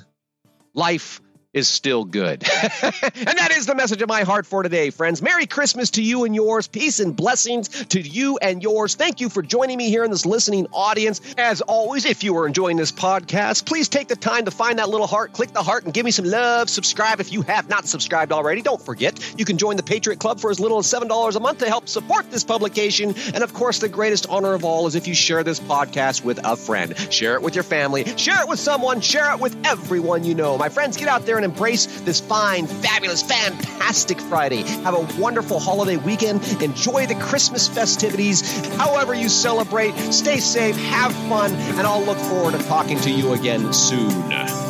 life 0.74 1.22
is 1.54 1.68
still 1.68 2.04
good. 2.04 2.44
and 2.82 3.38
that 3.38 3.54
is 3.56 3.68
the 3.68 3.76
message 3.76 4.02
of 4.02 4.10
my 4.10 4.24
heart 4.24 4.46
for 4.46 4.64
today, 4.64 4.90
friends. 4.90 5.22
Merry 5.22 5.46
Christmas 5.46 5.92
to 5.92 6.02
you 6.02 6.26
and 6.26 6.34
yours. 6.34 6.68
Peace 6.68 7.00
and 7.00 7.16
blessings 7.16 7.70
to 7.86 8.02
you 8.02 8.38
and 8.40 8.64
yours. 8.64 8.96
Thank 8.96 9.22
you 9.22 9.30
for 9.30 9.44
joining 9.44 9.78
me 9.78 9.90
here 9.90 10.04
in 10.04 10.10
this 10.10 10.26
listening 10.26 10.66
audience. 10.74 11.22
As 11.38 11.62
always, 11.62 12.06
if 12.06 12.24
you 12.24 12.36
are 12.38 12.48
enjoying 12.48 12.78
this 12.78 12.92
podcast, 12.92 13.66
please 13.66 13.88
take 13.88 14.08
the 14.08 14.16
time 14.16 14.46
to 14.46 14.52
find 14.52 14.80
that 14.80 14.90
little 14.90 15.06
heart, 15.06 15.34
click 15.34 15.52
the 15.52 15.62
heart, 15.62 15.84
and 15.84 15.94
give 15.94 16.06
me 16.06 16.12
some 16.12 16.26
love. 16.26 16.70
Subscribe 16.70 17.20
if 17.20 17.32
you 17.32 17.44
have 17.44 17.70
not 17.70 17.86
subscribed 17.86 18.32
already. 18.32 18.64
Don't 18.64 18.82
forget, 18.82 19.20
you 19.38 19.46
can 19.46 19.58
join 19.60 19.78
the 19.78 19.84
Patriot 19.84 20.20
Club 20.20 20.40
for 20.40 20.50
as 20.50 20.60
little 20.60 20.80
as 20.80 20.88
$7 20.88 21.36
a 21.36 21.40
month 21.40 21.60
to 21.60 21.68
help 21.68 21.88
support 21.88 22.32
this 22.32 22.44
publication. 22.44 23.14
And 23.34 23.44
of 23.44 23.54
course, 23.54 23.78
the 23.78 23.90
greatest 23.90 24.28
honor 24.28 24.54
of 24.54 24.66
all 24.66 24.88
is 24.88 24.96
if 24.96 25.08
you 25.08 25.14
share 25.14 25.44
this 25.44 25.60
podcast 25.60 26.24
with 26.24 26.40
a 26.44 26.56
friend. 26.56 26.98
Share 27.14 27.36
it 27.36 27.44
with 27.44 27.54
your 27.54 27.64
family, 27.64 28.06
share 28.18 28.42
it 28.42 28.48
with 28.48 28.60
someone, 28.60 29.02
share 29.02 29.32
it 29.34 29.40
with 29.40 29.56
everyone 29.66 30.24
you 30.24 30.34
know. 30.34 30.58
My 30.58 30.70
friends, 30.70 30.98
get 30.98 31.08
out 31.08 31.28
there 31.28 31.43
and 31.44 31.52
embrace 31.52 32.02
this 32.02 32.20
fine, 32.20 32.68
fabulous, 32.68 33.22
fantastic 33.22 34.20
Friday. 34.22 34.64
Have 34.84 34.96
a 34.96 35.22
wonderful 35.22 35.60
holiday 35.60 35.98
weekend. 35.98 36.44
Enjoy 36.62 37.06
the 37.06 37.16
Christmas 37.16 37.68
festivities. 37.68 38.42
However, 38.78 39.14
you 39.14 39.30
celebrate, 39.30 39.94
stay 40.14 40.40
safe, 40.40 40.76
have 40.76 41.14
fun, 41.28 41.52
and 41.54 41.82
I'll 41.82 42.04
look 42.04 42.18
forward 42.18 42.54
to 42.54 42.64
talking 42.68 43.00
to 43.02 43.12
you 43.12 43.34
again 43.34 43.74
soon. 43.74 44.63